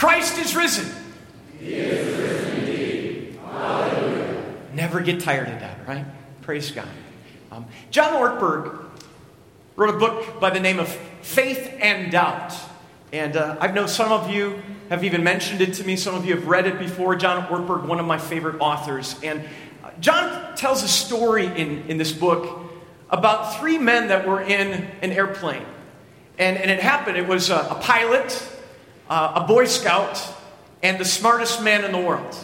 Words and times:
Christ 0.00 0.38
is 0.38 0.56
risen. 0.56 0.90
Never 4.72 5.00
get 5.02 5.20
tired 5.20 5.48
of 5.48 5.60
that, 5.60 5.86
right? 5.86 6.06
Praise 6.40 6.70
God. 6.70 6.88
Um, 7.52 7.66
John 7.90 8.14
Ortberg 8.14 8.82
wrote 9.76 9.94
a 9.94 9.98
book 9.98 10.40
by 10.40 10.48
the 10.48 10.58
name 10.58 10.78
of 10.78 10.88
Faith 11.20 11.76
and 11.82 12.10
Doubt. 12.10 12.54
And 13.12 13.36
uh, 13.36 13.58
I 13.60 13.66
know 13.72 13.84
some 13.84 14.10
of 14.10 14.30
you 14.30 14.62
have 14.88 15.04
even 15.04 15.22
mentioned 15.22 15.60
it 15.60 15.74
to 15.74 15.84
me. 15.84 15.96
Some 15.96 16.14
of 16.14 16.24
you 16.24 16.34
have 16.34 16.46
read 16.46 16.66
it 16.66 16.78
before. 16.78 17.14
John 17.14 17.46
Ortberg, 17.48 17.84
one 17.84 18.00
of 18.00 18.06
my 18.06 18.16
favorite 18.16 18.58
authors. 18.58 19.20
And 19.22 19.44
uh, 19.84 19.90
John 20.00 20.56
tells 20.56 20.82
a 20.82 20.88
story 20.88 21.44
in, 21.44 21.82
in 21.88 21.98
this 21.98 22.10
book 22.12 22.72
about 23.10 23.60
three 23.60 23.76
men 23.76 24.08
that 24.08 24.26
were 24.26 24.40
in 24.40 24.88
an 25.02 25.12
airplane. 25.12 25.66
And, 26.38 26.56
and 26.56 26.70
it 26.70 26.80
happened. 26.80 27.18
It 27.18 27.28
was 27.28 27.50
a, 27.50 27.56
a 27.56 27.78
pilot, 27.82 28.49
uh, 29.10 29.42
a 29.42 29.46
Boy 29.46 29.66
Scout, 29.66 30.22
and 30.82 30.98
the 30.98 31.04
smartest 31.04 31.62
man 31.62 31.84
in 31.84 31.92
the 31.92 31.98
world. 31.98 32.34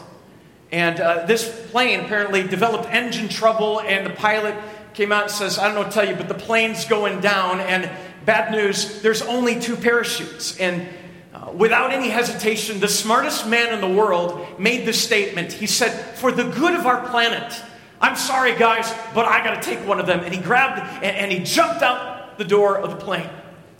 And 0.73 1.01
uh, 1.01 1.25
this 1.25 1.49
plane 1.71 2.01
apparently 2.01 2.43
developed 2.43 2.87
engine 2.91 3.29
trouble, 3.29 3.81
and 3.81 4.05
the 4.05 4.11
pilot 4.11 4.57
came 4.93 5.13
out 5.13 5.23
and 5.23 5.31
says, 5.31 5.59
I 5.59 5.67
don't 5.67 5.77
know 5.77 5.83
what 5.83 5.93
to 5.93 5.95
tell 5.95 6.09
you, 6.09 6.17
but 6.17 6.29
the 6.29 6.35
plane's 6.35 6.85
going 6.85 7.21
down, 7.21 7.61
and 7.61 7.89
bad 8.25 8.51
news, 8.51 9.01
there's 9.01 9.23
only 9.23 9.61
two 9.61 9.77
parachutes. 9.77 10.59
And 10.59 10.89
uh, 11.33 11.53
without 11.53 11.93
any 11.93 12.09
hesitation, 12.09 12.81
the 12.81 12.89
smartest 12.89 13.47
man 13.47 13.73
in 13.73 13.81
the 13.81 13.97
world 13.97 14.45
made 14.59 14.85
this 14.87 15.01
statement. 15.01 15.53
He 15.53 15.69
said, 15.69 15.91
For 16.17 16.33
the 16.33 16.45
good 16.45 16.75
of 16.75 16.85
our 16.85 17.07
planet, 17.09 17.63
I'm 18.01 18.17
sorry, 18.17 18.57
guys, 18.57 18.93
but 19.15 19.25
I 19.25 19.43
got 19.45 19.63
to 19.63 19.71
take 19.71 19.87
one 19.87 20.01
of 20.01 20.07
them. 20.07 20.21
And 20.21 20.35
he 20.35 20.41
grabbed 20.41 20.81
and, 21.05 21.17
and 21.17 21.33
he 21.33 21.45
jumped 21.45 21.83
out 21.83 22.39
the 22.39 22.45
door 22.45 22.77
of 22.77 22.91
the 22.91 22.97
plane. 22.97 23.31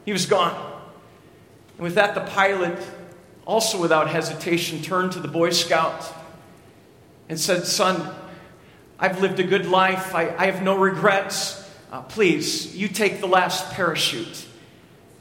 He 0.05 0.13
was 0.13 0.27
gone. 0.27 0.66
And 1.77 1.85
with 1.85 1.95
that, 1.97 2.15
the 2.15 2.23
pilot, 2.23 2.79
also 3.47 3.81
without 3.81 4.09
hesitation, 4.09 4.83
turned 4.83 5.13
to 5.13 5.21
the 5.21 5.29
Boy 5.29 5.51
Scout 5.51 6.11
and 7.29 7.39
said, 7.39 7.67
Son, 7.67 8.15
I've 8.99 9.21
lived 9.21 9.39
a 9.41 9.45
good 9.45 9.67
life. 9.67 10.15
I, 10.15 10.35
I 10.37 10.47
have 10.47 10.63
no 10.63 10.77
regrets. 10.77 11.63
Uh, 11.93 12.03
please, 12.03 12.75
you 12.75 12.89
take 12.89 13.21
the 13.21 13.27
last 13.27 13.73
parachute. 13.73 14.47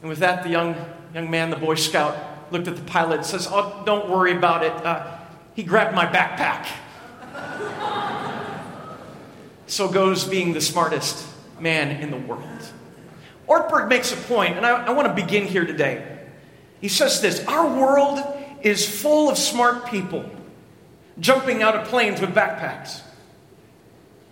And 0.00 0.08
with 0.08 0.20
that, 0.20 0.42
the 0.42 0.48
young, 0.48 0.74
young 1.14 1.30
man, 1.30 1.50
the 1.50 1.56
Boy 1.56 1.74
Scout, 1.74 2.16
looked 2.50 2.68
at 2.68 2.76
the 2.76 2.82
pilot 2.82 3.18
and 3.18 3.26
says, 3.26 3.48
Oh, 3.50 3.82
don't 3.84 4.08
worry 4.08 4.36
about 4.36 4.64
it. 4.64 4.72
Uh, 4.72 5.18
he 5.54 5.62
grabbed 5.62 5.94
my 5.94 6.06
backpack. 6.06 6.66
so 9.66 9.90
goes 9.90 10.24
being 10.24 10.52
the 10.52 10.60
smartest 10.60 11.26
man 11.60 12.02
in 12.02 12.10
the 12.10 12.18
world. 12.18 12.42
Ortberg 13.48 13.88
makes 13.88 14.12
a 14.12 14.16
point, 14.16 14.56
and 14.56 14.66
I, 14.66 14.86
I 14.86 14.90
want 14.90 15.08
to 15.08 15.14
begin 15.14 15.46
here 15.46 15.64
today. 15.64 16.15
He 16.86 16.90
says 16.90 17.20
this 17.20 17.44
Our 17.48 17.66
world 17.66 18.20
is 18.62 18.88
full 18.88 19.28
of 19.28 19.36
smart 19.36 19.86
people 19.86 20.24
jumping 21.18 21.60
out 21.60 21.74
of 21.74 21.88
planes 21.88 22.20
with 22.20 22.32
backpacks. 22.32 23.00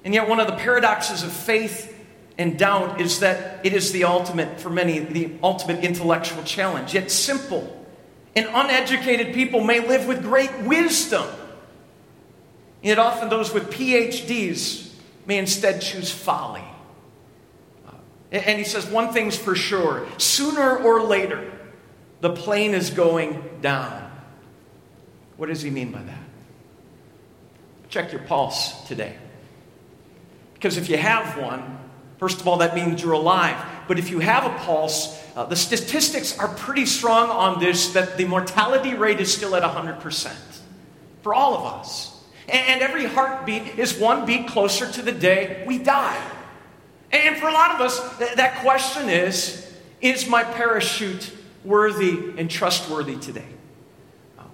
And 0.04 0.14
yet, 0.14 0.28
one 0.28 0.38
of 0.38 0.46
the 0.46 0.54
paradoxes 0.54 1.24
of 1.24 1.32
faith 1.32 2.00
and 2.38 2.56
doubt 2.56 3.00
is 3.00 3.18
that 3.18 3.66
it 3.66 3.72
is 3.72 3.90
the 3.90 4.04
ultimate, 4.04 4.60
for 4.60 4.70
many, 4.70 5.00
the 5.00 5.32
ultimate 5.42 5.82
intellectual 5.82 6.44
challenge. 6.44 6.94
Yet, 6.94 7.10
simple 7.10 7.84
and 8.36 8.46
uneducated 8.46 9.34
people 9.34 9.60
may 9.60 9.80
live 9.80 10.06
with 10.06 10.22
great 10.22 10.56
wisdom. 10.60 11.26
Yet, 12.82 13.00
often 13.00 13.30
those 13.30 13.52
with 13.52 13.68
PhDs 13.72 14.92
may 15.26 15.38
instead 15.38 15.82
choose 15.82 16.12
folly. 16.12 16.62
Uh, 17.84 17.96
and 18.30 18.60
he 18.60 18.64
says, 18.64 18.86
one 18.86 19.12
thing's 19.12 19.36
for 19.36 19.56
sure 19.56 20.06
sooner 20.18 20.76
or 20.76 21.02
later, 21.02 21.50
the 22.20 22.30
plane 22.30 22.74
is 22.74 22.90
going 22.90 23.58
down. 23.60 24.10
What 25.36 25.48
does 25.48 25.62
he 25.62 25.70
mean 25.70 25.90
by 25.90 26.02
that? 26.02 26.18
Check 27.88 28.12
your 28.12 28.22
pulse 28.22 28.86
today. 28.86 29.16
Because 30.54 30.76
if 30.76 30.88
you 30.88 30.96
have 30.96 31.38
one, 31.38 31.78
first 32.18 32.40
of 32.40 32.48
all, 32.48 32.58
that 32.58 32.74
means 32.74 33.02
you're 33.02 33.12
alive. 33.12 33.56
But 33.86 33.98
if 33.98 34.10
you 34.10 34.20
have 34.20 34.44
a 34.44 34.58
pulse, 34.60 35.22
uh, 35.36 35.44
the 35.44 35.56
statistics 35.56 36.38
are 36.38 36.48
pretty 36.48 36.86
strong 36.86 37.28
on 37.28 37.60
this 37.60 37.92
that 37.92 38.16
the 38.16 38.24
mortality 38.24 38.94
rate 38.94 39.20
is 39.20 39.32
still 39.32 39.54
at 39.54 39.62
100% 39.62 40.32
for 41.22 41.34
all 41.34 41.54
of 41.56 41.64
us. 41.64 42.10
And, 42.48 42.82
every 42.82 43.06
heartbeat 43.06 43.78
is 43.78 43.98
one 43.98 44.26
beat 44.26 44.48
closer 44.48 44.90
to 44.92 45.02
the 45.02 45.12
day 45.12 45.64
we 45.66 45.78
die. 45.78 46.22
And 47.10 47.36
for 47.38 47.48
a 47.48 47.52
lot 47.52 47.74
of 47.74 47.80
us, 47.80 48.18
th- 48.18 48.34
that 48.34 48.60
question 48.60 49.08
is 49.08 49.72
Is 50.00 50.28
my 50.28 50.44
parachute 50.44 51.32
worthy 51.64 52.34
and 52.38 52.50
trustworthy 52.50 53.16
today? 53.16 53.48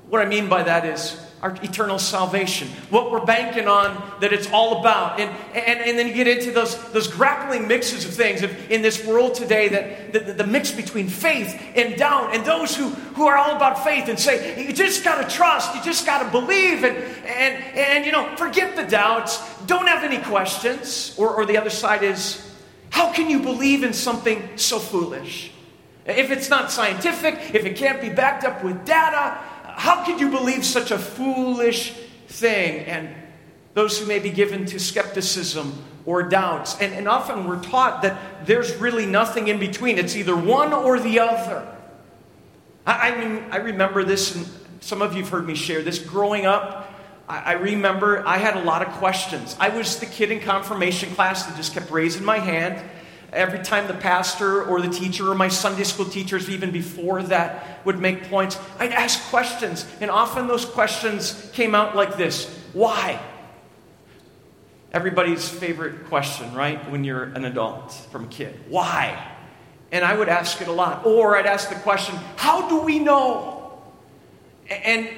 What 0.08 0.22
I 0.22 0.24
mean 0.24 0.48
by 0.48 0.64
that 0.64 0.84
is 0.84 1.20
our 1.40 1.54
eternal 1.62 1.98
salvation, 1.98 2.68
what 2.90 3.10
we're 3.10 3.24
banking 3.24 3.66
on 3.66 4.20
that 4.20 4.32
it's 4.32 4.50
all 4.50 4.80
about. 4.80 5.18
And, 5.18 5.30
and, 5.54 5.80
and 5.80 5.98
then 5.98 6.08
you 6.08 6.12
get 6.12 6.26
into 6.26 6.50
those, 6.50 6.76
those 6.92 7.06
grappling 7.06 7.66
mixes 7.66 8.04
of 8.04 8.12
things 8.12 8.42
in 8.42 8.82
this 8.82 9.06
world 9.06 9.34
today, 9.34 9.68
that 9.68 10.12
the, 10.12 10.32
the 10.34 10.46
mix 10.46 10.70
between 10.70 11.08
faith 11.08 11.58
and 11.76 11.96
doubt, 11.96 12.34
and 12.34 12.44
those 12.44 12.76
who, 12.76 12.88
who 12.88 13.26
are 13.26 13.38
all 13.38 13.56
about 13.56 13.84
faith 13.84 14.08
and 14.08 14.18
say, 14.18 14.66
you 14.66 14.72
just 14.72 15.02
got 15.02 15.22
to 15.22 15.34
trust, 15.34 15.74
you 15.74 15.82
just 15.82 16.04
got 16.04 16.24
to 16.24 16.30
believe, 16.30 16.84
and, 16.84 16.96
and, 16.96 17.64
and, 17.74 18.04
you 18.04 18.12
know, 18.12 18.36
forget 18.36 18.76
the 18.76 18.84
doubts, 18.84 19.40
don't 19.64 19.86
have 19.86 20.04
any 20.04 20.18
questions. 20.18 21.14
Or, 21.16 21.30
or 21.30 21.46
the 21.46 21.56
other 21.56 21.70
side 21.70 22.02
is, 22.02 22.54
how 22.90 23.12
can 23.12 23.30
you 23.30 23.40
believe 23.40 23.82
in 23.82 23.94
something 23.94 24.46
so 24.56 24.78
foolish? 24.78 25.52
If 26.06 26.30
it's 26.30 26.48
not 26.48 26.70
scientific, 26.70 27.54
if 27.54 27.64
it 27.64 27.76
can't 27.76 28.00
be 28.00 28.08
backed 28.08 28.44
up 28.44 28.64
with 28.64 28.84
data, 28.84 29.38
how 29.64 30.04
could 30.04 30.20
you 30.20 30.30
believe 30.30 30.64
such 30.64 30.90
a 30.90 30.98
foolish 30.98 31.92
thing? 32.28 32.84
And 32.86 33.14
those 33.74 33.98
who 33.98 34.06
may 34.06 34.18
be 34.18 34.30
given 34.30 34.66
to 34.66 34.80
skepticism 34.80 35.84
or 36.06 36.22
doubts. 36.22 36.80
And, 36.80 36.92
and 36.94 37.06
often 37.06 37.46
we're 37.46 37.62
taught 37.62 38.02
that 38.02 38.46
there's 38.46 38.74
really 38.76 39.06
nothing 39.06 39.48
in 39.48 39.58
between, 39.58 39.98
it's 39.98 40.16
either 40.16 40.36
one 40.36 40.72
or 40.72 40.98
the 40.98 41.20
other. 41.20 41.66
I, 42.86 43.10
I, 43.10 43.16
mean, 43.18 43.44
I 43.50 43.58
remember 43.58 44.02
this, 44.02 44.34
and 44.34 44.46
some 44.80 45.02
of 45.02 45.14
you 45.14 45.22
have 45.22 45.30
heard 45.30 45.46
me 45.46 45.54
share 45.54 45.82
this. 45.82 45.98
Growing 45.98 46.46
up, 46.46 46.92
I, 47.28 47.38
I 47.38 47.52
remember 47.52 48.26
I 48.26 48.38
had 48.38 48.56
a 48.56 48.64
lot 48.64 48.82
of 48.82 48.88
questions. 48.94 49.56
I 49.60 49.68
was 49.68 50.00
the 50.00 50.06
kid 50.06 50.30
in 50.30 50.40
confirmation 50.40 51.14
class 51.14 51.46
that 51.46 51.56
just 51.56 51.74
kept 51.74 51.90
raising 51.90 52.24
my 52.24 52.38
hand 52.38 52.82
Every 53.32 53.60
time 53.60 53.86
the 53.86 53.94
pastor 53.94 54.62
or 54.64 54.80
the 54.80 54.88
teacher 54.88 55.30
or 55.30 55.34
my 55.34 55.48
Sunday 55.48 55.84
school 55.84 56.06
teachers, 56.06 56.50
even 56.50 56.72
before 56.72 57.22
that, 57.24 57.84
would 57.84 58.00
make 58.00 58.24
points, 58.24 58.58
I'd 58.78 58.92
ask 58.92 59.30
questions. 59.30 59.86
And 60.00 60.10
often 60.10 60.48
those 60.48 60.64
questions 60.64 61.50
came 61.52 61.74
out 61.74 61.94
like 61.94 62.16
this 62.16 62.52
Why? 62.72 63.20
Everybody's 64.92 65.48
favorite 65.48 66.06
question, 66.08 66.52
right? 66.52 66.90
When 66.90 67.04
you're 67.04 67.22
an 67.22 67.44
adult 67.44 67.92
from 68.10 68.24
a 68.24 68.28
kid. 68.28 68.58
Why? 68.68 69.36
And 69.92 70.04
I 70.04 70.16
would 70.16 70.28
ask 70.28 70.60
it 70.60 70.66
a 70.66 70.72
lot. 70.72 71.06
Or 71.06 71.36
I'd 71.36 71.46
ask 71.46 71.68
the 71.68 71.76
question, 71.76 72.16
How 72.36 72.68
do 72.68 72.80
we 72.80 72.98
know? 72.98 73.78
And 74.68 75.08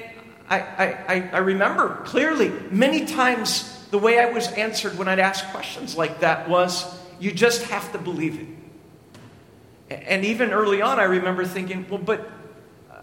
I, 0.49 0.59
I, 0.59 1.29
I 1.33 1.37
remember 1.39 2.01
clearly 2.05 2.51
many 2.69 3.05
times 3.05 3.87
the 3.91 3.97
way 3.97 4.19
I 4.19 4.31
was 4.31 4.47
answered 4.53 4.97
when 4.97 5.07
I'd 5.07 5.19
ask 5.19 5.45
questions 5.51 5.95
like 5.95 6.19
that 6.19 6.49
was, 6.49 6.85
you 7.23 7.31
just 7.31 7.63
have 7.63 7.89
to 7.93 7.97
believe 7.97 8.37
it. 8.37 10.03
And 10.07 10.25
even 10.25 10.51
early 10.51 10.81
on, 10.81 10.99
I 10.99 11.03
remember 11.03 11.45
thinking, 11.45 11.87
well, 11.89 11.99
but, 11.99 12.29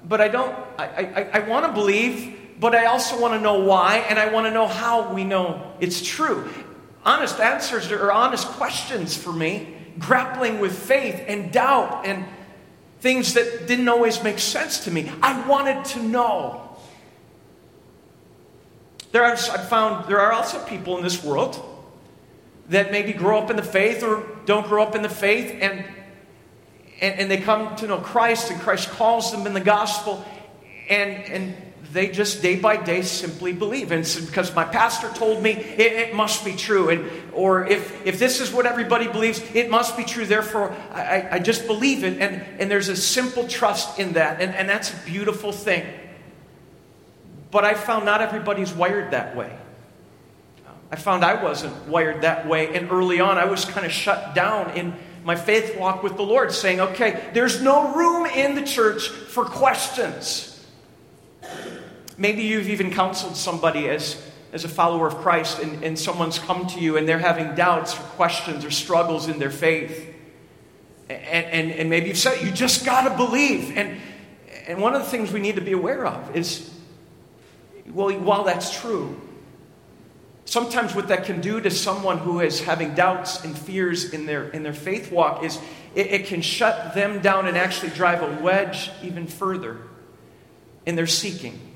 but 0.07 0.21
I 0.21 0.29
don't, 0.29 0.55
I, 0.79 0.85
I, 0.85 1.31
I 1.35 1.49
want 1.49 1.65
to 1.65 1.73
believe, 1.73 2.39
but 2.61 2.75
I 2.75 2.85
also 2.85 3.19
want 3.19 3.33
to 3.33 3.41
know 3.41 3.61
why, 3.61 3.97
and 4.11 4.19
I 4.19 4.31
want 4.31 4.47
to 4.47 4.51
know 4.51 4.67
how 4.67 5.11
we 5.15 5.25
know 5.25 5.73
it's 5.81 6.07
true. 6.07 6.51
Honest 7.03 7.41
answers 7.41 7.91
or 7.91 8.13
honest 8.13 8.47
questions 8.47 9.17
for 9.17 9.33
me, 9.33 9.75
grappling 9.99 10.61
with 10.61 10.79
faith 10.79 11.25
and 11.27 11.51
doubt 11.51 12.05
and 12.05 12.27
things 13.01 13.33
that 13.33 13.67
didn't 13.67 13.89
always 13.89 14.23
make 14.23 14.39
sense 14.39 14.85
to 14.85 14.91
me. 14.91 15.11
I 15.23 15.47
wanted 15.49 15.83
to 15.87 16.03
know. 16.03 16.77
There 19.13 19.25
are, 19.25 19.33
I've 19.33 19.69
found 19.71 20.11
there 20.11 20.21
are 20.21 20.33
also 20.33 20.63
people 20.67 20.99
in 20.99 21.03
this 21.03 21.25
world 21.25 21.70
that 22.71 22.91
maybe 22.91 23.13
grow 23.13 23.39
up 23.39 23.51
in 23.51 23.57
the 23.57 23.63
faith 23.63 24.03
or 24.03 24.27
don't 24.47 24.67
grow 24.67 24.83
up 24.83 24.95
in 24.95 25.03
the 25.03 25.09
faith 25.09 25.51
and, 25.61 25.85
and, 27.01 27.21
and 27.21 27.31
they 27.31 27.37
come 27.37 27.77
to 27.77 27.87
know 27.87 27.99
Christ 27.99 28.51
and 28.51 28.61
Christ 28.61 28.91
calls 28.91 29.33
them 29.33 29.47
in 29.47 29.55
the 29.55 29.61
gospel 29.61 30.25
and, 30.89 31.13
and 31.25 31.57
they 31.93 32.09
just 32.09 32.43
day 32.43 32.57
by 32.57 32.77
day 32.77 33.03
simply 33.03 33.53
believe. 33.53 33.91
And 33.91 34.05
because 34.27 34.55
my 34.55 34.65
pastor 34.65 35.11
told 35.13 35.43
me 35.43 35.51
it, 35.51 35.81
it, 35.93 36.15
must 36.15 36.45
be 36.45 36.55
true. 36.55 36.89
And, 36.89 37.11
or 37.33 37.67
if, 37.67 38.07
if 38.07 38.19
this 38.21 38.41
is 38.41 38.53
what 38.53 38.65
everybody 38.67 39.09
believes, 39.09 39.43
it 39.55 39.71
must 39.71 39.97
be 39.97 40.05
true. 40.05 40.25
Therefore, 40.25 40.73
I, 40.93 41.29
I 41.33 41.39
just 41.41 41.67
believe 41.67 42.05
it. 42.05 42.21
And, 42.21 42.43
and 42.61 42.71
there's 42.71 42.89
a 42.89 42.97
simple 42.97 43.49
trust 43.49 43.99
in 43.99 44.13
that. 44.13 44.41
And, 44.41 44.55
and 44.55 44.69
that's 44.69 44.93
a 44.93 44.97
beautiful 45.05 45.51
thing. 45.51 45.85
But 47.51 47.65
I 47.65 47.75
found 47.75 48.05
not 48.05 48.21
everybody's 48.21 48.73
wired 48.73 49.11
that 49.11 49.35
way. 49.35 49.57
I 50.91 50.97
found 50.97 51.25
I 51.25 51.43
wasn't 51.43 51.87
wired 51.87 52.23
that 52.23 52.49
way. 52.49 52.75
And 52.75 52.91
early 52.91 53.21
on, 53.21 53.39
I 53.39 53.45
was 53.45 53.65
kind 53.65 53.87
of 53.87 53.93
shut 53.93 54.35
down 54.35 54.71
in 54.71 54.95
my 55.25 55.37
faith 55.37 55.77
walk 55.79 56.03
with 56.03 56.17
the 56.17 56.23
Lord, 56.23 56.51
saying, 56.53 56.81
okay, 56.81 57.31
there's 57.35 57.61
no 57.63 57.95
room 57.95 58.27
in 58.27 58.55
the 58.55 58.63
church 58.63 59.09
for 59.09 59.45
questions. 59.45 60.67
Maybe 62.17 62.43
you've 62.43 62.69
even 62.69 62.91
counseled 62.91 63.37
somebody 63.37 63.89
as, 63.89 64.21
as 64.53 64.65
a 64.65 64.69
follower 64.69 65.07
of 65.07 65.17
Christ, 65.17 65.59
and, 65.59 65.85
and 65.85 65.99
someone's 65.99 66.39
come 66.39 66.67
to 66.69 66.81
you 66.81 66.97
and 66.97 67.07
they're 67.07 67.19
having 67.19 67.55
doubts 67.55 67.95
or 67.99 68.03
questions 68.03 68.65
or 68.65 68.71
struggles 68.71 69.29
in 69.29 69.39
their 69.39 69.51
faith. 69.51 70.15
And, 71.09 71.47
and, 71.47 71.73
and 71.73 71.91
maybe 71.91 72.09
you've 72.09 72.19
said, 72.19 72.43
you 72.43 72.51
just 72.51 72.85
got 72.87 73.09
to 73.09 73.17
believe. 73.17 73.77
And, 73.77 74.01
and 74.67 74.81
one 74.81 74.95
of 74.95 75.03
the 75.03 75.09
things 75.09 75.33
we 75.33 75.41
need 75.41 75.57
to 75.57 75.61
be 75.61 75.73
aware 75.73 76.07
of 76.07 76.35
is, 76.35 76.73
well, 77.89 78.11
while 78.21 78.45
that's 78.45 78.81
true, 78.81 79.21
sometimes 80.51 80.97
what 80.97 81.07
that 81.09 81.25
can 81.25 81.41
do 81.41 81.61
to 81.61 81.71
someone 81.71 82.19
who 82.19 82.41
is 82.41 82.61
having 82.61 82.93
doubts 82.97 83.45
and 83.45 83.57
fears 83.57 84.13
in 84.13 84.27
their, 84.27 84.49
in 84.49 84.65
their 84.65 84.73
faith 84.73 85.13
walk 85.13 85.45
is 85.45 85.61
it, 85.95 86.09
it 86.09 86.27
can 86.27 86.43
shut 86.43 86.93
them 86.93 87.21
down 87.21 87.47
and 87.47 87.57
actually 87.57 87.91
drive 87.91 88.21
a 88.21 88.43
wedge 88.43 88.91
even 89.01 89.29
further 89.29 89.79
in 90.85 90.97
their 90.97 91.07
seeking. 91.07 91.70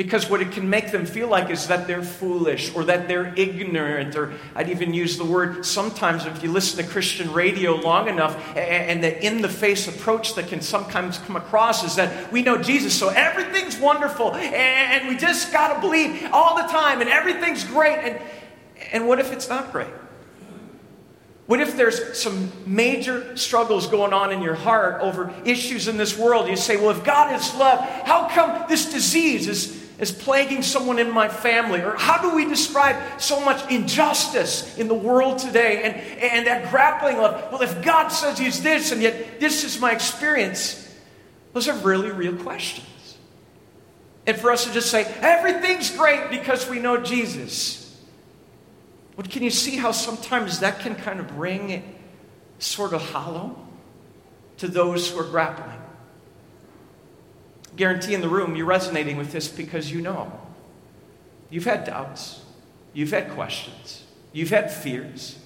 Because 0.00 0.30
what 0.30 0.40
it 0.40 0.52
can 0.52 0.70
make 0.70 0.92
them 0.92 1.04
feel 1.04 1.28
like 1.28 1.50
is 1.50 1.66
that 1.66 1.86
they're 1.86 2.02
foolish 2.02 2.74
or 2.74 2.84
that 2.84 3.06
they're 3.06 3.34
ignorant, 3.36 4.16
or 4.16 4.32
I'd 4.54 4.70
even 4.70 4.94
use 4.94 5.18
the 5.18 5.26
word 5.26 5.66
sometimes 5.66 6.24
if 6.24 6.42
you 6.42 6.50
listen 6.50 6.82
to 6.82 6.90
Christian 6.90 7.30
radio 7.34 7.74
long 7.74 8.08
enough, 8.08 8.34
and 8.56 9.04
the 9.04 9.22
in 9.22 9.42
the 9.42 9.48
face 9.50 9.88
approach 9.88 10.36
that 10.36 10.48
can 10.48 10.62
sometimes 10.62 11.18
come 11.18 11.36
across 11.36 11.84
is 11.84 11.96
that 11.96 12.32
we 12.32 12.40
know 12.40 12.56
Jesus, 12.56 12.98
so 12.98 13.10
everything's 13.10 13.76
wonderful, 13.76 14.34
and 14.34 15.06
we 15.06 15.18
just 15.18 15.52
got 15.52 15.74
to 15.74 15.80
believe 15.82 16.30
all 16.32 16.56
the 16.56 16.66
time, 16.72 17.02
and 17.02 17.10
everything's 17.10 17.64
great. 17.64 17.98
And, 17.98 18.22
and 18.92 19.06
what 19.06 19.18
if 19.18 19.34
it's 19.34 19.50
not 19.50 19.70
great? 19.70 19.92
What 21.44 21.60
if 21.60 21.76
there's 21.76 22.18
some 22.18 22.50
major 22.64 23.36
struggles 23.36 23.86
going 23.86 24.14
on 24.14 24.32
in 24.32 24.40
your 24.40 24.54
heart 24.54 25.02
over 25.02 25.30
issues 25.44 25.88
in 25.88 25.98
this 25.98 26.16
world? 26.16 26.48
You 26.48 26.56
say, 26.56 26.78
well, 26.78 26.88
if 26.90 27.04
God 27.04 27.34
is 27.38 27.54
love, 27.56 27.80
how 28.06 28.28
come 28.28 28.64
this 28.66 28.90
disease 28.90 29.46
is 29.46 29.79
is 30.00 30.10
plaguing 30.10 30.62
someone 30.62 30.98
in 30.98 31.10
my 31.10 31.28
family? 31.28 31.80
Or 31.80 31.96
how 31.96 32.20
do 32.22 32.34
we 32.34 32.46
describe 32.46 33.20
so 33.20 33.40
much 33.40 33.70
injustice 33.70 34.78
in 34.78 34.88
the 34.88 34.94
world 34.94 35.38
today 35.38 35.82
and, 35.82 35.96
and 36.22 36.46
that 36.46 36.70
grappling 36.70 37.18
of, 37.18 37.52
well, 37.52 37.62
if 37.62 37.82
God 37.82 38.08
says 38.08 38.38
He's 38.38 38.62
this 38.62 38.92
and 38.92 39.02
yet 39.02 39.40
this 39.40 39.62
is 39.62 39.78
my 39.78 39.92
experience? 39.92 40.88
Those 41.52 41.68
are 41.68 41.76
really 41.78 42.10
real 42.10 42.36
questions. 42.36 42.86
And 44.26 44.38
for 44.38 44.50
us 44.50 44.64
to 44.64 44.72
just 44.72 44.90
say, 44.90 45.04
everything's 45.20 45.94
great 45.96 46.30
because 46.30 46.68
we 46.68 46.78
know 46.78 47.02
Jesus. 47.02 48.00
But 49.16 49.28
can 49.28 49.42
you 49.42 49.50
see 49.50 49.76
how 49.76 49.92
sometimes 49.92 50.60
that 50.60 50.80
can 50.80 50.94
kind 50.94 51.20
of 51.20 51.38
ring 51.38 51.96
sort 52.58 52.92
of 52.92 53.02
hollow 53.02 53.56
to 54.58 54.68
those 54.68 55.10
who 55.10 55.18
are 55.18 55.24
grappling? 55.24 55.79
Guarantee 57.80 58.12
in 58.12 58.20
the 58.20 58.28
room 58.28 58.54
you're 58.56 58.66
resonating 58.66 59.16
with 59.16 59.32
this 59.32 59.48
because 59.48 59.90
you 59.90 60.02
know. 60.02 60.30
You've 61.48 61.64
had 61.64 61.84
doubts, 61.84 62.44
you've 62.92 63.10
had 63.10 63.30
questions, 63.30 64.04
you've 64.32 64.50
had 64.50 64.70
fears. 64.70 65.38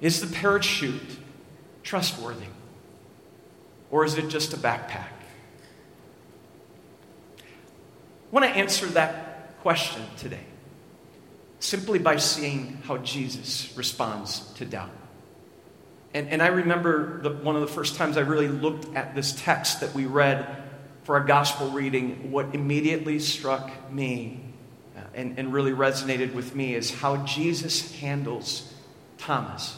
Is 0.00 0.20
the 0.20 0.34
parachute 0.34 1.18
trustworthy? 1.82 2.46
Or 3.90 4.04
is 4.04 4.16
it 4.16 4.28
just 4.28 4.54
a 4.54 4.56
backpack? 4.56 5.08
I 7.38 8.30
want 8.30 8.46
to 8.46 8.52
answer 8.52 8.86
that 8.86 9.58
question 9.62 10.02
today 10.16 10.44
simply 11.58 11.98
by 11.98 12.16
seeing 12.16 12.78
how 12.84 12.98
Jesus 12.98 13.76
responds 13.76 14.48
to 14.54 14.64
doubt. 14.64 14.92
And, 16.14 16.28
and 16.28 16.40
I 16.40 16.46
remember 16.46 17.20
the, 17.20 17.30
one 17.30 17.56
of 17.56 17.62
the 17.62 17.68
first 17.68 17.96
times 17.96 18.16
I 18.16 18.20
really 18.20 18.48
looked 18.48 18.94
at 18.94 19.16
this 19.16 19.34
text 19.36 19.80
that 19.80 19.92
we 19.92 20.06
read 20.06 20.69
for 21.04 21.16
a 21.16 21.26
gospel 21.26 21.70
reading, 21.70 22.30
what 22.30 22.54
immediately 22.54 23.18
struck 23.18 23.70
me 23.90 24.40
uh, 24.96 25.00
and, 25.14 25.38
and 25.38 25.52
really 25.52 25.72
resonated 25.72 26.34
with 26.34 26.54
me 26.54 26.74
is 26.74 26.92
how 26.92 27.16
Jesus 27.24 27.94
handles 27.96 28.72
Thomas. 29.18 29.76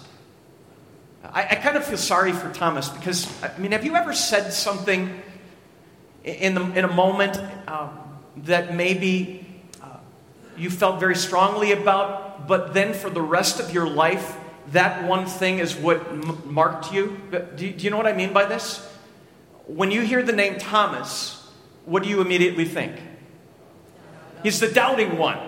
I, 1.25 1.43
I, 1.43 1.55
kind 1.57 1.77
of 1.77 1.85
feel 1.85 1.99
sorry 1.99 2.33
for 2.33 2.53
Thomas 2.53 2.89
because, 2.89 3.31
I 3.43 3.57
mean, 3.59 3.73
have 3.73 3.85
you 3.85 3.95
ever 3.95 4.13
said 4.13 4.53
something 4.53 5.23
in, 6.25 6.55
the, 6.55 6.63
in 6.73 6.85
a 6.85 6.93
moment 6.93 7.41
um, 7.69 7.91
that 8.39 8.75
maybe 8.75 9.47
uh, 9.81 9.97
you 10.57 10.71
felt 10.71 10.99
very 10.99 11.15
strongly 11.15 11.73
about, 11.73 12.49
but 12.49 12.75
then 12.75 12.93
for 12.93 13.09
the 13.09 13.23
rest 13.23 13.61
of 13.61 13.73
your 13.73 13.89
life, 13.89 14.37
that 14.73 15.07
one 15.09 15.27
thing 15.27 15.61
is 15.61 15.77
what 15.77 16.07
m- 16.09 16.43
marked 16.47 16.93
you? 16.93 17.19
Do, 17.31 17.71
do 17.71 17.85
you 17.85 17.91
know 17.91 17.97
what 17.97 18.07
I 18.07 18.13
mean 18.13 18.33
by 18.33 18.45
this? 18.47 18.89
When 19.67 19.91
you 19.91 20.03
hear 20.03 20.23
the 20.23 20.33
name 20.33 20.59
Thomas, 20.59 21.51
what 21.85 22.03
do 22.03 22.09
you 22.09 22.21
immediately 22.21 22.65
think? 22.65 23.01
He's 24.43 24.61
the 24.61 24.69
doubting 24.69 25.19
one. 25.19 25.39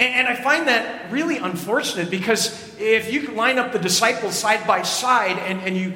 And 0.00 0.26
I 0.26 0.34
find 0.34 0.66
that 0.66 1.12
really 1.12 1.36
unfortunate 1.36 2.10
because 2.10 2.76
if 2.80 3.12
you 3.12 3.28
line 3.28 3.58
up 3.58 3.72
the 3.72 3.78
disciples 3.78 4.36
side 4.36 4.66
by 4.66 4.82
side 4.82 5.38
and, 5.38 5.60
and 5.60 5.76
you, 5.76 5.94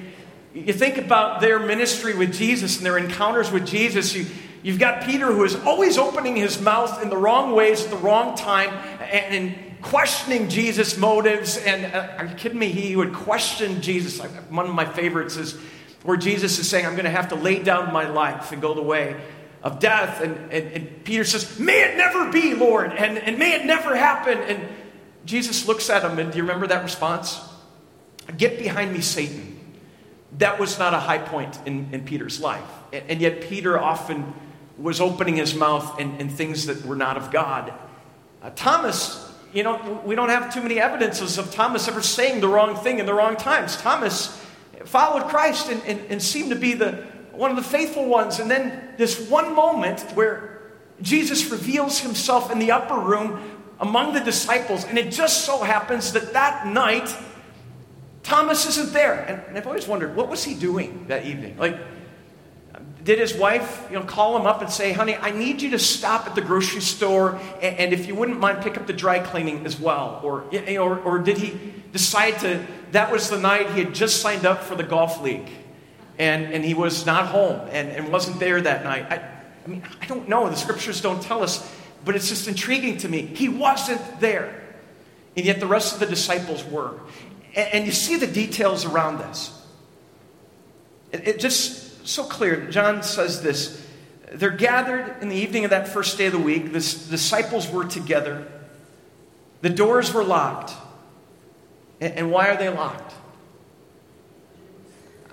you 0.54 0.72
think 0.72 0.98
about 0.98 1.40
their 1.40 1.58
ministry 1.58 2.14
with 2.14 2.32
Jesus 2.32 2.76
and 2.76 2.86
their 2.86 2.96
encounters 2.96 3.50
with 3.50 3.66
Jesus, 3.66 4.14
you, 4.14 4.26
you've 4.62 4.78
got 4.78 5.04
Peter 5.04 5.26
who 5.26 5.42
is 5.42 5.56
always 5.56 5.98
opening 5.98 6.36
his 6.36 6.60
mouth 6.60 7.02
in 7.02 7.10
the 7.10 7.16
wrong 7.16 7.52
ways 7.52 7.84
at 7.84 7.90
the 7.90 7.96
wrong 7.96 8.36
time 8.36 8.70
and, 9.00 9.34
and 9.34 9.82
questioning 9.82 10.48
Jesus' 10.48 10.96
motives. 10.96 11.56
And 11.56 11.92
uh, 11.92 12.18
are 12.18 12.26
you 12.26 12.34
kidding 12.36 12.58
me? 12.58 12.68
He 12.68 12.94
would 12.94 13.12
question 13.12 13.82
Jesus. 13.82 14.20
One 14.48 14.66
of 14.66 14.74
my 14.74 14.84
favorites 14.84 15.36
is 15.36 15.58
where 16.02 16.16
Jesus 16.16 16.58
is 16.58 16.68
saying, 16.68 16.86
I'm 16.86 16.92
going 16.92 17.04
to 17.04 17.10
have 17.10 17.30
to 17.30 17.34
lay 17.34 17.62
down 17.62 17.92
my 17.92 18.08
life 18.08 18.52
and 18.52 18.62
go 18.62 18.74
the 18.74 18.82
way 18.82 19.20
of 19.62 19.80
death. 19.80 20.20
And, 20.20 20.52
and, 20.52 20.72
and 20.72 21.04
Peter 21.04 21.24
says, 21.24 21.58
May 21.58 21.82
it 21.82 21.96
never 21.96 22.30
be, 22.30 22.54
Lord, 22.54 22.92
and, 22.92 23.18
and 23.18 23.38
may 23.38 23.54
it 23.54 23.66
never 23.66 23.96
happen. 23.96 24.38
And 24.38 24.68
Jesus 25.24 25.66
looks 25.66 25.90
at 25.90 26.02
him, 26.02 26.18
and 26.18 26.30
do 26.30 26.38
you 26.38 26.44
remember 26.44 26.66
that 26.68 26.82
response? 26.82 27.40
Get 28.36 28.58
behind 28.58 28.92
me, 28.92 29.00
Satan. 29.00 29.56
That 30.38 30.60
was 30.60 30.78
not 30.78 30.94
a 30.94 30.98
high 30.98 31.18
point 31.18 31.58
in, 31.66 31.88
in 31.92 32.04
Peter's 32.04 32.40
life. 32.40 32.70
And, 32.92 33.04
and 33.08 33.20
yet, 33.20 33.42
Peter 33.42 33.78
often 33.78 34.34
was 34.78 35.00
opening 35.00 35.36
his 35.36 35.54
mouth 35.54 35.98
in, 35.98 36.16
in 36.16 36.28
things 36.28 36.66
that 36.66 36.84
were 36.84 36.96
not 36.96 37.16
of 37.16 37.30
God. 37.32 37.72
Uh, 38.40 38.50
Thomas, 38.54 39.28
you 39.52 39.64
know, 39.64 40.00
we 40.04 40.14
don't 40.14 40.28
have 40.28 40.54
too 40.54 40.62
many 40.62 40.78
evidences 40.78 41.38
of 41.38 41.52
Thomas 41.52 41.88
ever 41.88 42.02
saying 42.02 42.40
the 42.40 42.48
wrong 42.48 42.76
thing 42.76 43.00
in 43.00 43.06
the 43.06 43.14
wrong 43.14 43.36
times. 43.36 43.76
Thomas 43.76 44.40
followed 44.84 45.28
Christ 45.28 45.70
and, 45.70 45.82
and, 45.84 46.00
and 46.10 46.22
seemed 46.22 46.50
to 46.50 46.56
be 46.56 46.74
the, 46.74 46.92
one 47.32 47.50
of 47.50 47.56
the 47.56 47.62
faithful 47.62 48.06
ones. 48.06 48.38
And 48.38 48.50
then 48.50 48.94
this 48.96 49.28
one 49.28 49.54
moment 49.54 50.00
where 50.14 50.72
Jesus 51.00 51.50
reveals 51.50 52.00
himself 52.00 52.50
in 52.50 52.58
the 52.58 52.72
upper 52.72 52.98
room 52.98 53.40
among 53.80 54.12
the 54.12 54.20
disciples, 54.20 54.84
and 54.84 54.98
it 54.98 55.12
just 55.12 55.44
so 55.44 55.62
happens 55.62 56.12
that 56.12 56.32
that 56.32 56.66
night, 56.66 57.14
Thomas 58.24 58.66
isn't 58.66 58.92
there. 58.92 59.14
And, 59.14 59.40
and 59.46 59.56
I've 59.56 59.66
always 59.66 59.86
wondered, 59.86 60.16
what 60.16 60.28
was 60.28 60.42
he 60.42 60.54
doing 60.54 61.06
that 61.06 61.24
evening? 61.24 61.56
Like, 61.56 61.78
did 63.08 63.18
his 63.18 63.32
wife 63.32 63.86
you 63.90 63.98
know, 63.98 64.04
call 64.04 64.36
him 64.38 64.46
up 64.46 64.60
and 64.60 64.70
say, 64.70 64.92
honey, 64.92 65.16
I 65.16 65.30
need 65.30 65.62
you 65.62 65.70
to 65.70 65.78
stop 65.78 66.26
at 66.26 66.34
the 66.34 66.42
grocery 66.42 66.82
store, 66.82 67.40
and, 67.62 67.78
and 67.78 67.92
if 67.94 68.06
you 68.06 68.14
wouldn't 68.14 68.38
mind, 68.38 68.62
pick 68.62 68.76
up 68.76 68.86
the 68.86 68.92
dry 68.92 69.18
cleaning 69.18 69.64
as 69.64 69.80
well? 69.80 70.20
Or, 70.22 70.44
you 70.52 70.76
or, 70.76 70.98
or 70.98 71.18
did 71.18 71.38
he 71.38 71.58
decide 71.90 72.38
to, 72.40 72.66
that 72.92 73.10
was 73.10 73.30
the 73.30 73.38
night 73.38 73.70
he 73.70 73.82
had 73.82 73.94
just 73.94 74.20
signed 74.20 74.44
up 74.44 74.62
for 74.62 74.74
the 74.74 74.82
golf 74.82 75.22
league, 75.22 75.48
and, 76.18 76.52
and 76.52 76.62
he 76.62 76.74
was 76.74 77.06
not 77.06 77.28
home 77.28 77.66
and, 77.72 77.88
and 77.88 78.12
wasn't 78.12 78.38
there 78.40 78.60
that 78.60 78.84
night? 78.84 79.06
I, 79.10 79.26
I 79.64 79.68
mean, 79.70 79.82
I 80.02 80.04
don't 80.04 80.28
know. 80.28 80.50
The 80.50 80.56
scriptures 80.56 81.00
don't 81.00 81.22
tell 81.22 81.42
us, 81.42 81.74
but 82.04 82.14
it's 82.14 82.28
just 82.28 82.46
intriguing 82.46 82.98
to 82.98 83.08
me. 83.08 83.22
He 83.22 83.48
wasn't 83.48 84.20
there, 84.20 84.62
and 85.34 85.46
yet 85.46 85.60
the 85.60 85.66
rest 85.66 85.94
of 85.94 86.00
the 86.00 86.06
disciples 86.06 86.62
were. 86.62 87.00
And, 87.54 87.72
and 87.72 87.86
you 87.86 87.92
see 87.92 88.16
the 88.16 88.26
details 88.26 88.84
around 88.84 89.16
this. 89.16 89.66
It, 91.10 91.26
it 91.26 91.40
just 91.40 91.87
so 92.08 92.24
clear. 92.24 92.68
John 92.70 93.02
says 93.02 93.42
this. 93.42 93.84
They're 94.32 94.50
gathered 94.50 95.16
in 95.20 95.28
the 95.28 95.36
evening 95.36 95.64
of 95.64 95.70
that 95.70 95.88
first 95.88 96.18
day 96.18 96.26
of 96.26 96.32
the 96.32 96.38
week. 96.38 96.66
The 96.66 96.80
disciples 96.80 97.70
were 97.70 97.84
together. 97.84 98.46
The 99.62 99.70
doors 99.70 100.12
were 100.12 100.24
locked. 100.24 100.72
And 102.00 102.30
why 102.30 102.48
are 102.48 102.56
they 102.56 102.68
locked? 102.68 103.14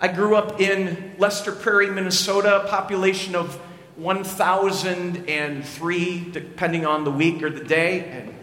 I 0.01 0.07
grew 0.09 0.35
up 0.35 0.59
in 0.59 1.15
Lester 1.17 1.51
Prairie, 1.51 1.89
Minnesota, 1.89 2.65
population 2.67 3.35
of 3.35 3.55
1,003, 3.95 6.31
depending 6.31 6.85
on 6.85 7.05
the 7.05 7.11
week 7.11 7.43
or 7.43 7.49
the 7.49 7.63
day, 7.63 8.09
and, 8.09 8.33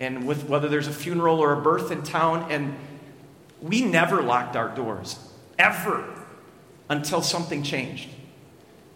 and 0.00 0.26
with 0.26 0.48
whether 0.48 0.68
there's 0.68 0.88
a 0.88 0.92
funeral 0.92 1.40
or 1.40 1.52
a 1.52 1.60
birth 1.60 1.90
in 1.90 2.02
town. 2.02 2.50
And 2.50 2.74
we 3.60 3.82
never 3.82 4.22
locked 4.22 4.56
our 4.56 4.74
doors, 4.74 5.18
ever 5.58 6.13
until 6.88 7.22
something 7.22 7.62
changed. 7.62 8.08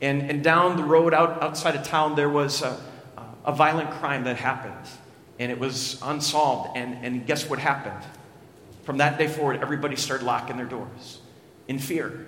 And, 0.00 0.30
and 0.30 0.45
down 0.45 0.76
the 0.76 0.85
road 0.85 1.12
out, 1.12 1.42
outside 1.42 1.75
of 1.75 1.85
town, 1.85 2.14
there 2.14 2.28
was 2.28 2.62
a, 2.62 2.80
a 3.45 3.52
violent 3.52 3.90
crime 3.92 4.25
that 4.25 4.37
happened. 4.37 4.88
And 5.38 5.50
it 5.50 5.59
was 5.59 6.00
unsolved. 6.02 6.76
And, 6.76 7.04
and 7.04 7.26
guess 7.26 7.49
what 7.49 7.59
happened? 7.59 8.04
From 8.85 8.99
that 8.99 9.18
day 9.18 9.28
forward, 9.28 9.61
everybody 9.61 9.97
started 9.97 10.25
locking 10.25 10.57
their 10.57 10.66
doors 10.66 11.21
in 11.66 11.78
fear. 11.78 12.26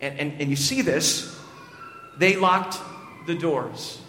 And, 0.00 0.18
and, 0.18 0.40
and 0.40 0.50
you 0.50 0.56
see 0.56 0.82
this. 0.82 1.36
They 2.18 2.36
locked 2.36 2.78
the 3.26 3.34
doors. 3.34 4.00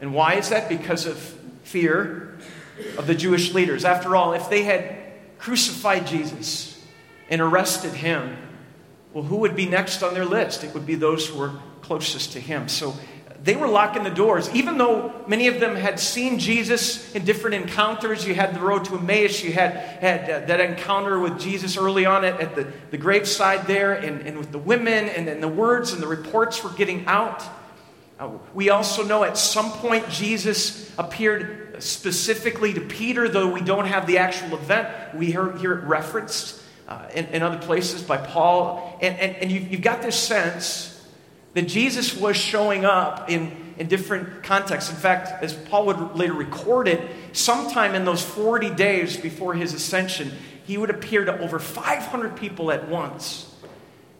And 0.00 0.14
why 0.14 0.34
is 0.34 0.50
that? 0.50 0.68
Because 0.68 1.06
of 1.06 1.18
fear 1.64 2.38
of 2.96 3.06
the 3.06 3.14
Jewish 3.14 3.52
leaders. 3.52 3.84
After 3.84 4.16
all, 4.16 4.32
if 4.32 4.48
they 4.48 4.62
had 4.62 4.96
crucified 5.38 6.06
Jesus 6.06 6.82
and 7.28 7.40
arrested 7.40 7.92
him, 7.92 8.36
well, 9.12 9.24
who 9.24 9.36
would 9.36 9.56
be 9.56 9.66
next 9.66 10.02
on 10.02 10.14
their 10.14 10.24
list? 10.24 10.64
It 10.64 10.74
would 10.74 10.86
be 10.86 10.94
those 10.94 11.26
who 11.26 11.38
were 11.38 11.52
closest 11.82 12.32
to 12.32 12.40
him. 12.40 12.68
So 12.68 12.94
they 13.42 13.56
were 13.56 13.68
locking 13.68 14.02
the 14.02 14.10
doors. 14.10 14.50
Even 14.50 14.78
though 14.78 15.24
many 15.26 15.46
of 15.46 15.60
them 15.60 15.76
had 15.76 15.98
seen 15.98 16.38
Jesus 16.38 17.14
in 17.14 17.24
different 17.24 17.54
encounters, 17.54 18.26
you 18.26 18.34
had 18.34 18.54
the 18.54 18.60
road 18.60 18.84
to 18.86 18.96
Emmaus, 18.96 19.42
you 19.42 19.52
had, 19.52 19.72
had 19.72 20.22
uh, 20.28 20.46
that 20.46 20.60
encounter 20.60 21.18
with 21.18 21.40
Jesus 21.40 21.76
early 21.76 22.04
on 22.04 22.24
at, 22.24 22.40
at 22.40 22.54
the, 22.54 22.70
the 22.90 22.98
graveside 22.98 23.66
there, 23.66 23.94
and, 23.94 24.26
and 24.26 24.36
with 24.36 24.52
the 24.52 24.58
women, 24.58 25.08
and, 25.08 25.28
and 25.28 25.42
the 25.42 25.48
words 25.48 25.92
and 25.92 26.02
the 26.02 26.06
reports 26.08 26.62
were 26.62 26.70
getting 26.70 27.06
out. 27.06 27.42
Uh, 28.18 28.30
we 28.52 28.70
also 28.70 29.04
know 29.04 29.22
at 29.22 29.38
some 29.38 29.70
point 29.70 30.08
Jesus 30.10 30.92
appeared 30.98 31.80
specifically 31.82 32.74
to 32.74 32.80
Peter, 32.80 33.28
though 33.28 33.48
we 33.48 33.60
don't 33.60 33.86
have 33.86 34.06
the 34.08 34.18
actual 34.18 34.54
event. 34.54 35.14
We 35.14 35.26
hear, 35.26 35.56
hear 35.56 35.78
it 35.78 35.84
referenced 35.84 36.57
uh, 36.88 37.06
in, 37.14 37.26
in, 37.26 37.42
other 37.42 37.58
places 37.58 38.02
by 38.02 38.16
Paul. 38.16 38.98
And, 39.02 39.16
and, 39.18 39.36
and 39.36 39.52
you, 39.52 39.60
you've 39.60 39.82
got 39.82 40.00
this 40.00 40.16
sense 40.16 41.06
that 41.52 41.68
Jesus 41.68 42.16
was 42.16 42.36
showing 42.36 42.84
up 42.84 43.30
in, 43.30 43.74
in 43.76 43.88
different 43.88 44.42
contexts. 44.42 44.90
In 44.90 44.96
fact, 44.96 45.42
as 45.42 45.52
Paul 45.52 45.86
would 45.86 46.16
later 46.16 46.32
record 46.32 46.88
it, 46.88 47.00
sometime 47.32 47.94
in 47.94 48.04
those 48.04 48.22
40 48.22 48.70
days 48.70 49.16
before 49.16 49.54
his 49.54 49.74
ascension, 49.74 50.32
he 50.64 50.78
would 50.78 50.90
appear 50.90 51.24
to 51.24 51.38
over 51.40 51.58
500 51.58 52.36
people 52.36 52.72
at 52.72 52.88
once. 52.88 53.54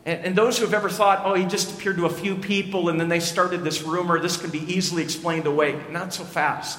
And, 0.04 0.24
and 0.26 0.36
those 0.36 0.58
who 0.58 0.64
have 0.64 0.74
ever 0.74 0.90
thought, 0.90 1.22
oh, 1.24 1.34
he 1.34 1.44
just 1.44 1.72
appeared 1.72 1.96
to 1.96 2.06
a 2.06 2.10
few 2.10 2.36
people 2.36 2.88
and 2.88 3.00
then 3.00 3.08
they 3.08 3.20
started 3.20 3.64
this 3.64 3.82
rumor, 3.82 4.20
this 4.20 4.36
can 4.36 4.50
be 4.50 4.60
easily 4.60 5.02
explained 5.02 5.46
away. 5.46 5.80
Not 5.90 6.12
so 6.12 6.24
fast. 6.24 6.78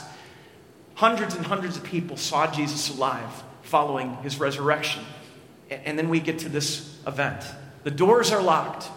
Hundreds 0.95 1.35
and 1.35 1.45
hundreds 1.45 1.77
of 1.77 1.83
people 1.83 2.17
saw 2.17 2.51
Jesus 2.51 2.95
alive 2.95 3.43
following 3.63 4.15
his 4.17 4.39
resurrection. 4.39 5.03
And 5.69 5.97
then 5.97 6.09
we 6.09 6.19
get 6.19 6.39
to 6.39 6.49
this 6.49 6.97
event. 7.05 7.43
The 7.83 7.91
doors 7.91 8.31
are 8.31 8.41
locked 8.41 8.89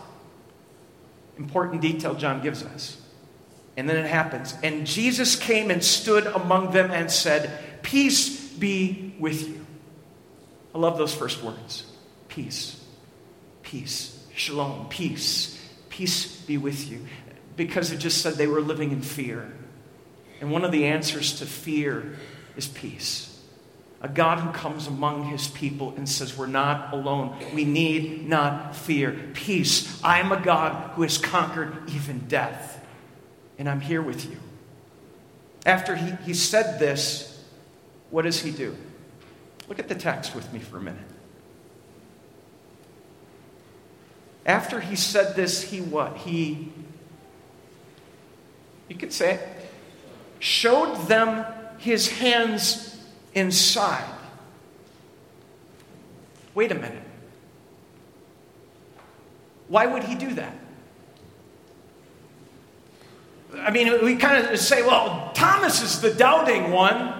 important 1.36 1.80
detail 1.80 2.14
John 2.14 2.42
gives 2.42 2.62
us. 2.62 3.00
And 3.76 3.88
then 3.88 3.96
it 3.96 4.08
happens. 4.08 4.54
And 4.62 4.86
Jesus 4.86 5.36
came 5.36 5.70
and 5.70 5.82
stood 5.82 6.26
among 6.26 6.72
them 6.72 6.90
and 6.90 7.10
said, 7.10 7.82
Peace 7.82 8.48
be 8.52 9.14
with 9.18 9.48
you. 9.48 9.64
I 10.74 10.78
love 10.78 10.98
those 10.98 11.14
first 11.14 11.42
words 11.42 11.84
peace, 12.28 12.82
peace, 13.62 14.26
shalom, 14.34 14.88
peace, 14.88 15.58
peace 15.88 16.40
be 16.42 16.58
with 16.58 16.90
you. 16.90 17.06
Because 17.56 17.92
it 17.92 17.98
just 17.98 18.22
said 18.22 18.34
they 18.34 18.46
were 18.46 18.62
living 18.62 18.92
in 18.92 19.02
fear. 19.02 19.50
And 20.40 20.50
one 20.50 20.64
of 20.64 20.72
the 20.72 20.86
answers 20.86 21.38
to 21.38 21.46
fear 21.46 22.16
is 22.56 22.66
peace 22.66 23.31
a 24.02 24.08
God 24.08 24.40
who 24.40 24.50
comes 24.50 24.88
among 24.88 25.24
his 25.24 25.46
people 25.48 25.94
and 25.96 26.08
says, 26.08 26.36
We're 26.36 26.46
not 26.46 26.92
alone. 26.92 27.36
We 27.54 27.64
need 27.64 28.28
not 28.28 28.74
fear. 28.74 29.30
Peace. 29.32 30.02
I 30.02 30.18
am 30.18 30.32
a 30.32 30.40
God 30.40 30.90
who 30.90 31.02
has 31.02 31.16
conquered 31.16 31.88
even 31.90 32.26
death, 32.26 32.84
and 33.58 33.68
I'm 33.68 33.80
here 33.80 34.02
with 34.02 34.28
you. 34.28 34.36
After 35.64 35.94
he, 35.94 36.10
he 36.24 36.34
said 36.34 36.80
this, 36.80 37.32
what 38.10 38.22
does 38.22 38.40
he 38.40 38.50
do? 38.50 38.76
Look 39.68 39.78
at 39.78 39.88
the 39.88 39.94
text 39.94 40.34
with 40.34 40.52
me 40.52 40.58
for 40.58 40.76
a 40.76 40.82
minute. 40.82 41.00
After 44.44 44.80
he 44.80 44.96
said 44.96 45.36
this, 45.36 45.62
he 45.62 45.80
what? 45.80 46.16
He, 46.18 46.72
you 48.88 48.96
could 48.96 49.12
say, 49.12 49.40
showed 50.40 51.06
them 51.06 51.46
his 51.78 52.08
hands 52.08 52.91
inside. 53.34 54.04
Wait 56.54 56.70
a 56.70 56.74
minute. 56.74 57.02
Why 59.68 59.86
would 59.86 60.04
he 60.04 60.14
do 60.14 60.34
that? 60.34 60.54
I 63.58 63.70
mean, 63.70 64.04
we 64.04 64.16
kind 64.16 64.46
of 64.46 64.58
say, 64.58 64.82
well, 64.82 65.30
Thomas 65.34 65.82
is 65.82 66.00
the 66.00 66.12
doubting 66.12 66.70
one. 66.70 67.14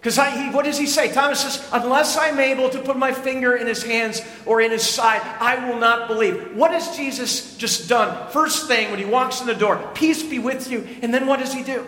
Because 0.00 0.18
what 0.52 0.64
does 0.64 0.78
he 0.78 0.86
say? 0.86 1.12
Thomas 1.12 1.40
says, 1.40 1.68
unless 1.72 2.16
I'm 2.16 2.40
able 2.40 2.68
to 2.70 2.80
put 2.80 2.96
my 2.96 3.12
finger 3.12 3.54
in 3.54 3.68
his 3.68 3.84
hands 3.84 4.20
or 4.46 4.60
in 4.60 4.72
his 4.72 4.82
side, 4.82 5.20
I 5.38 5.68
will 5.68 5.78
not 5.78 6.08
believe. 6.08 6.56
What 6.56 6.72
has 6.72 6.96
Jesus 6.96 7.56
just 7.56 7.88
done? 7.88 8.30
First 8.30 8.66
thing, 8.66 8.90
when 8.90 8.98
he 8.98 9.04
walks 9.04 9.40
in 9.40 9.46
the 9.46 9.54
door, 9.54 9.90
peace 9.94 10.22
be 10.22 10.40
with 10.40 10.68
you. 10.70 10.88
And 11.02 11.14
then 11.14 11.26
what 11.26 11.38
does 11.38 11.52
he 11.54 11.62
do? 11.62 11.86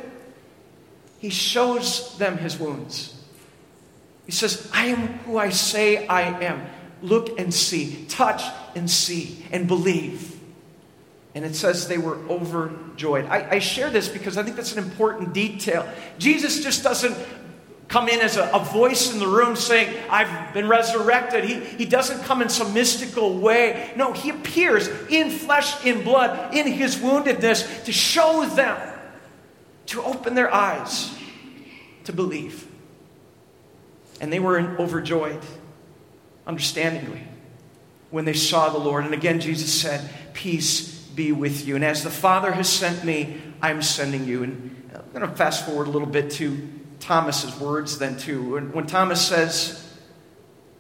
He 1.25 1.31
shows 1.31 2.19
them 2.19 2.37
his 2.37 2.59
wounds. 2.59 3.19
He 4.26 4.33
says, 4.33 4.71
I 4.75 4.88
am 4.88 5.09
who 5.21 5.38
I 5.38 5.49
say 5.49 6.07
I 6.07 6.21
am. 6.45 6.66
Look 7.00 7.40
and 7.40 7.52
see, 7.54 8.04
touch 8.11 8.43
and 8.75 8.90
see, 8.90 9.43
and 9.50 9.66
believe. 9.66 10.38
And 11.35 11.43
it 11.47 11.57
says 11.57 11.88
they 11.88 11.97
were 11.97 12.19
overjoyed. 12.28 13.25
I, 13.25 13.52
I 13.52 13.59
share 13.59 13.88
this 13.88 14.07
because 14.07 14.37
I 14.37 14.43
think 14.43 14.57
that's 14.57 14.76
an 14.76 14.85
important 14.85 15.33
detail. 15.33 15.88
Jesus 16.19 16.62
just 16.62 16.83
doesn't 16.83 17.16
come 17.88 18.11
in 18.11 18.21
as 18.21 18.37
a, 18.37 18.50
a, 18.50 18.59
voice 18.59 19.11
in 19.11 19.19
the 19.19 19.26
room 19.26 19.57
saying, 19.57 19.99
I've 20.11 20.52
been 20.52 20.69
resurrected. 20.69 21.45
He, 21.45 21.61
he 21.61 21.87
doesn't 21.87 22.23
come 22.25 22.43
in 22.43 22.50
some 22.50 22.75
mystical 22.75 23.38
way. 23.38 23.95
No, 23.97 24.12
he 24.12 24.28
appears 24.28 24.88
in 25.09 25.31
flesh, 25.31 25.87
in 25.87 26.04
blood, 26.04 26.54
in 26.54 26.66
his 26.66 26.97
woundedness 26.97 27.85
to 27.87 27.93
show 27.93 28.45
them 28.45 28.94
to 29.87 30.03
open 30.03 30.35
their 30.35 30.53
eyes 30.53 31.17
to 32.05 32.12
believe. 32.12 32.67
And 34.21 34.33
they 34.33 34.38
were 34.38 34.59
overjoyed, 34.79 35.43
understandingly, 36.47 37.23
when 38.11 38.25
they 38.25 38.33
saw 38.33 38.71
the 38.71 38.79
Lord. 38.79 39.05
And 39.05 39.14
again, 39.14 39.41
Jesus 39.41 39.73
said, 39.73 40.09
Peace 40.35 40.95
be 41.14 41.33
with 41.33 41.67
you. 41.67 41.75
And 41.75 41.85
as 41.85 42.03
the 42.03 42.11
Father 42.11 42.53
has 42.53 42.69
sent 42.69 43.05
me, 43.05 43.41
I'm 43.61 43.83
sending 43.83 44.25
you. 44.25 44.43
And 44.43 44.91
I'm 44.95 45.03
going 45.12 45.29
to 45.29 45.37
fast 45.37 45.67
forward 45.67 45.88
a 45.88 45.91
little 45.91 46.09
bit 46.09 46.31
to 46.33 46.69
Thomas's 47.00 47.59
words 47.59 47.99
then, 47.99 48.17
too. 48.17 48.69
When, 48.73 48.87
Thomas 48.87 49.26
says, 49.26 49.81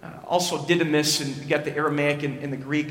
uh, 0.02 0.10
also 0.26 0.64
Didymus, 0.66 1.20
and 1.20 1.36
you 1.36 1.48
got 1.48 1.64
the 1.64 1.74
Aramaic 1.74 2.22
and, 2.22 2.38
and 2.42 2.52
the 2.52 2.56
Greek 2.56 2.88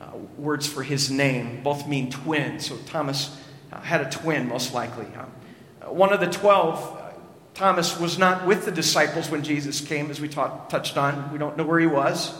uh, 0.00 0.16
words 0.36 0.66
for 0.66 0.82
his 0.82 1.10
name, 1.10 1.62
both 1.62 1.88
mean 1.88 2.10
twin. 2.10 2.60
So 2.60 2.76
Thomas 2.86 3.36
uh, 3.72 3.80
had 3.80 4.02
a 4.02 4.10
twin, 4.10 4.48
most 4.48 4.74
likely. 4.74 5.06
Um, 5.16 5.32
one 5.88 6.12
of 6.12 6.20
the 6.20 6.26
twelve, 6.26 7.00
Thomas, 7.54 7.98
was 7.98 8.18
not 8.18 8.46
with 8.46 8.64
the 8.64 8.70
disciples 8.70 9.30
when 9.30 9.42
Jesus 9.42 9.80
came, 9.80 10.10
as 10.10 10.20
we 10.20 10.28
taught, 10.28 10.68
touched 10.70 10.96
on. 10.96 11.32
We 11.32 11.38
don't 11.38 11.56
know 11.56 11.64
where 11.64 11.80
he 11.80 11.86
was. 11.86 12.34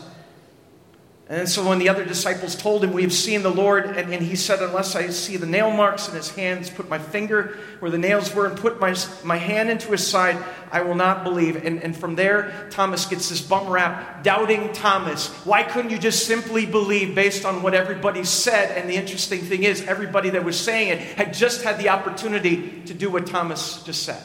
And 1.29 1.49
so 1.49 1.67
when 1.67 1.79
the 1.79 1.89
other 1.89 2.05
disciples 2.05 2.55
told 2.55 2.85
him, 2.85 2.93
We 2.93 3.01
have 3.01 3.11
seen 3.11 3.43
the 3.43 3.51
Lord, 3.51 3.85
and, 3.85 4.13
and, 4.13 4.23
he 4.23 4.37
said, 4.37 4.61
Unless 4.61 4.95
I 4.95 5.09
see 5.09 5.35
the 5.35 5.45
nail 5.45 5.69
marks 5.69 6.07
in 6.07 6.15
his 6.15 6.29
hands, 6.29 6.69
put 6.69 6.87
my 6.87 6.99
finger 6.99 7.57
where 7.79 7.91
the 7.91 7.97
nails 7.97 8.33
were, 8.33 8.45
and 8.45 8.57
put 8.57 8.79
my, 8.79 8.95
my 9.25 9.35
hand 9.35 9.69
into 9.69 9.91
his 9.91 10.07
side, 10.07 10.41
I 10.71 10.83
will 10.83 10.95
not 10.95 11.25
believe. 11.25 11.65
And, 11.65 11.83
and 11.83 11.97
from 11.97 12.15
there, 12.15 12.69
Thomas 12.71 13.05
gets 13.05 13.27
this 13.27 13.41
bum 13.41 13.67
rap, 13.67 14.23
doubting 14.23 14.71
Thomas. 14.71 15.27
Why 15.43 15.63
couldn't 15.63 15.91
you 15.91 15.97
just 15.97 16.25
simply 16.25 16.65
believe 16.65 17.13
based 17.13 17.43
on 17.43 17.61
what 17.61 17.73
everybody 17.73 18.23
said? 18.23 18.77
And 18.77 18.89
the 18.89 18.95
interesting 18.95 19.41
thing 19.41 19.63
is, 19.63 19.81
everybody 19.81 20.29
that 20.29 20.45
was 20.45 20.57
saying 20.57 20.87
it 20.87 20.99
had 20.99 21.33
just 21.33 21.61
had 21.61 21.77
the 21.77 21.89
opportunity 21.89 22.83
to 22.85 22.93
do 22.93 23.09
what 23.09 23.27
Thomas 23.27 23.83
just 23.83 24.03
said. 24.03 24.21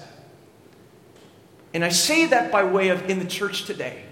And 1.75 1.85
I 1.85 1.88
say 1.88 2.26
that 2.26 2.52
by 2.52 2.62
way 2.62 2.90
of 2.90 3.11
in 3.11 3.18
the 3.18 3.25
church 3.25 3.64
today. 3.64 4.04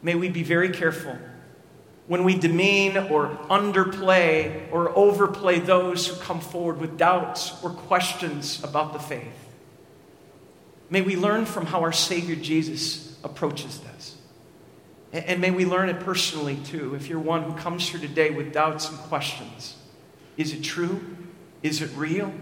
May 0.00 0.14
we 0.14 0.28
be 0.28 0.44
very 0.44 0.68
careful 0.68 1.18
when 2.08 2.24
we 2.24 2.34
demean 2.34 2.96
or 2.96 3.28
underplay 3.50 4.72
or 4.72 4.90
overplay 4.96 5.60
those 5.60 6.06
who 6.06 6.16
come 6.16 6.40
forward 6.40 6.80
with 6.80 6.98
doubts 6.98 7.62
or 7.62 7.70
questions 7.70 8.64
about 8.64 8.94
the 8.94 8.98
faith. 8.98 9.54
May 10.90 11.02
we 11.02 11.16
learn 11.16 11.44
from 11.44 11.66
how 11.66 11.82
our 11.82 11.92
Savior 11.92 12.34
Jesus 12.34 13.18
approaches 13.22 13.80
this. 13.80 14.16
And 15.12 15.40
may 15.40 15.50
we 15.50 15.66
learn 15.66 15.90
it 15.90 16.00
personally 16.00 16.56
too. 16.56 16.94
If 16.94 17.08
you're 17.08 17.20
one 17.20 17.42
who 17.42 17.52
comes 17.52 17.86
here 17.88 18.00
today 18.00 18.30
with 18.30 18.52
doubts 18.52 18.88
and 18.88 18.98
questions, 19.00 19.76
is 20.38 20.54
it 20.54 20.62
true? 20.62 21.16
Is 21.62 21.82
it 21.82 21.90
real? 21.94 22.32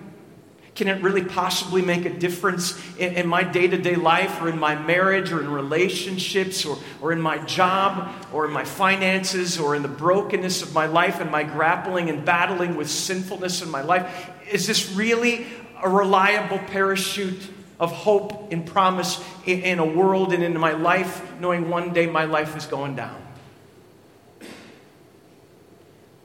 Can 0.77 0.89
it 0.89 1.03
really 1.03 1.25
possibly 1.25 1.81
make 1.81 2.05
a 2.05 2.11
difference 2.11 2.79
in, 2.99 3.15
in 3.15 3.27
my 3.27 3.43
day 3.43 3.67
to 3.67 3.79
day 3.79 3.97
life 3.97 4.43
or 4.43 4.51
in 4.51 4.59
my 4.59 4.75
marriage 4.75 5.33
or 5.33 5.41
in 5.41 5.51
relationships 5.51 6.67
or, 6.67 6.77
or 7.01 7.13
in 7.13 7.21
my 7.21 7.39
job 7.39 8.13
or 8.31 8.45
in 8.45 8.53
my 8.53 8.65
finances 8.65 9.59
or 9.59 9.75
in 9.75 9.81
the 9.81 9.89
brokenness 9.89 10.61
of 10.61 10.75
my 10.75 10.85
life 10.85 11.19
and 11.19 11.31
my 11.31 11.43
grappling 11.43 12.11
and 12.11 12.27
battling 12.27 12.77
with 12.77 12.91
sinfulness 12.91 13.63
in 13.63 13.71
my 13.71 13.81
life? 13.81 14.31
Is 14.53 14.67
this 14.67 14.93
really 14.93 15.47
a 15.83 15.89
reliable 15.89 16.59
parachute 16.59 17.41
of 17.81 17.91
hope 17.91 18.53
and 18.53 18.67
promise 18.67 19.25
in, 19.47 19.61
in 19.63 19.79
a 19.79 19.85
world 19.85 20.35
and 20.35 20.45
in 20.45 20.59
my 20.59 20.73
life, 20.73 21.23
knowing 21.41 21.71
one 21.71 21.95
day 21.95 22.07
my 22.07 22.27
life 22.27 22.55
is 22.55 22.67
going 22.67 22.97
down? 22.97 23.23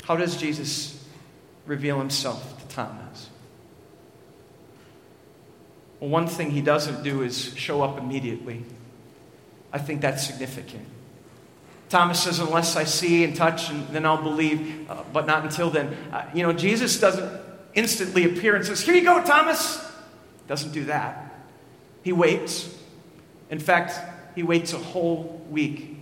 How 0.04 0.18
does 0.18 0.36
Jesus 0.36 1.02
reveal 1.66 1.98
himself 2.00 2.60
to 2.60 2.76
Thomas? 2.76 3.31
Well, 6.02 6.10
one 6.10 6.28
thing 6.28 6.50
he 6.50 6.62
doesn't 6.62 7.04
do 7.04 7.22
is 7.22 7.56
show 7.56 7.84
up 7.84 8.00
immediately. 8.00 8.66
I 9.72 9.78
think 9.78 10.02
that's 10.02 10.26
significant. 10.26 10.86
Thomas 11.90 12.24
says, 12.24 12.40
Unless 12.40 12.76
I 12.76 12.86
see 12.86 13.24
and 13.24 13.36
touch, 13.36 13.70
and 13.70 13.88
then 13.90 14.06
I'll 14.06 14.22
believe, 14.22 14.90
uh, 14.90 15.04
but 15.14 15.28
not 15.28 15.44
until 15.44 15.70
then. 15.70 15.96
Uh, 16.12 16.26
you 16.34 16.42
know, 16.42 16.54
Jesus 16.54 17.00
doesn't 17.00 17.32
instantly 17.76 18.26
appear 18.26 18.56
and 18.56 18.66
says, 18.66 18.82
Here 18.82 18.96
you 18.96 19.04
go, 19.04 19.24
Thomas. 19.24 19.88
Doesn't 20.48 20.72
do 20.72 20.86
that. 20.86 21.36
He 22.04 22.12
waits. 22.12 22.76
In 23.52 23.60
fact, 23.60 23.94
he 24.34 24.42
waits 24.42 24.74
a 24.74 24.80
whole 24.80 25.46
week. 25.52 25.98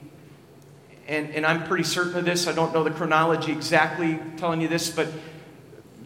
And, 1.09 1.31
and 1.31 1.45
I'm 1.45 1.65
pretty 1.67 1.83
certain 1.83 2.15
of 2.17 2.23
this. 2.23 2.47
I 2.47 2.53
don't 2.53 2.73
know 2.73 2.85
the 2.85 2.91
chronology 2.91 3.51
exactly 3.51 4.17
telling 4.37 4.61
you 4.61 4.69
this, 4.69 4.89
but 4.91 5.09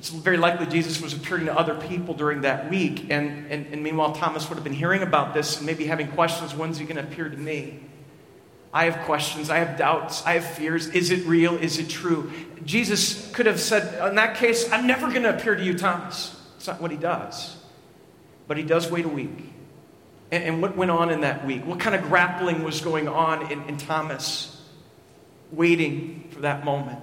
it's 0.04 0.10
very 0.10 0.36
likely 0.36 0.66
Jesus 0.66 1.00
was 1.00 1.14
appearing 1.14 1.46
to 1.46 1.58
other 1.58 1.76
people 1.76 2.14
during 2.14 2.42
that 2.42 2.70
week. 2.70 3.10
And, 3.10 3.50
and, 3.50 3.68
and 3.68 3.82
meanwhile, 3.82 4.12
Thomas 4.12 4.50
would 4.50 4.56
have 4.56 4.64
been 4.66 4.74
hearing 4.74 5.02
about 5.02 5.34
this 5.34 5.56
and 5.56 5.66
maybe 5.66 5.86
having 5.86 6.10
questions 6.10 6.54
when's 6.54 6.78
he 6.78 6.84
going 6.84 6.98
to 6.98 7.04
appear 7.04 7.30
to 7.30 7.38
me? 7.38 7.80
I 8.74 8.84
have 8.84 9.06
questions. 9.06 9.50
I 9.50 9.60
have 9.60 9.78
doubts. 9.78 10.22
I 10.26 10.34
have 10.34 10.46
fears. 10.46 10.88
Is 10.90 11.10
it 11.10 11.26
real? 11.26 11.56
Is 11.56 11.80
it 11.80 11.88
true? 11.88 12.34
Jesus 12.66 13.32
could 13.32 13.46
have 13.46 13.62
said, 13.62 14.10
in 14.10 14.16
that 14.16 14.36
case, 14.36 14.70
I'm 14.74 14.86
never 14.86 15.08
going 15.10 15.24
to 15.24 15.34
appear 15.34 15.56
to 15.56 15.64
you, 15.64 15.78
Thomas. 15.78 16.38
It's 16.58 16.68
not 16.68 16.82
what 16.82 16.92
he 16.92 16.98
does. 16.98 17.56
But 18.46 18.58
he 18.58 18.64
does 18.64 18.92
wait 18.92 19.06
a 19.06 19.08
week. 19.08 19.54
And, 20.32 20.44
and 20.44 20.62
what 20.62 20.76
went 20.76 20.92
on 20.92 21.12
in 21.12 21.22
that 21.22 21.46
week? 21.46 21.66
What 21.66 21.80
kind 21.80 21.96
of 21.96 22.02
grappling 22.02 22.66
was 22.66 22.82
going 22.82 23.08
on 23.08 23.50
in, 23.50 23.64
in 23.70 23.78
Thomas 23.78 24.62
waiting 25.54 26.28
for 26.32 26.42
that 26.42 26.66
moment? 26.66 27.00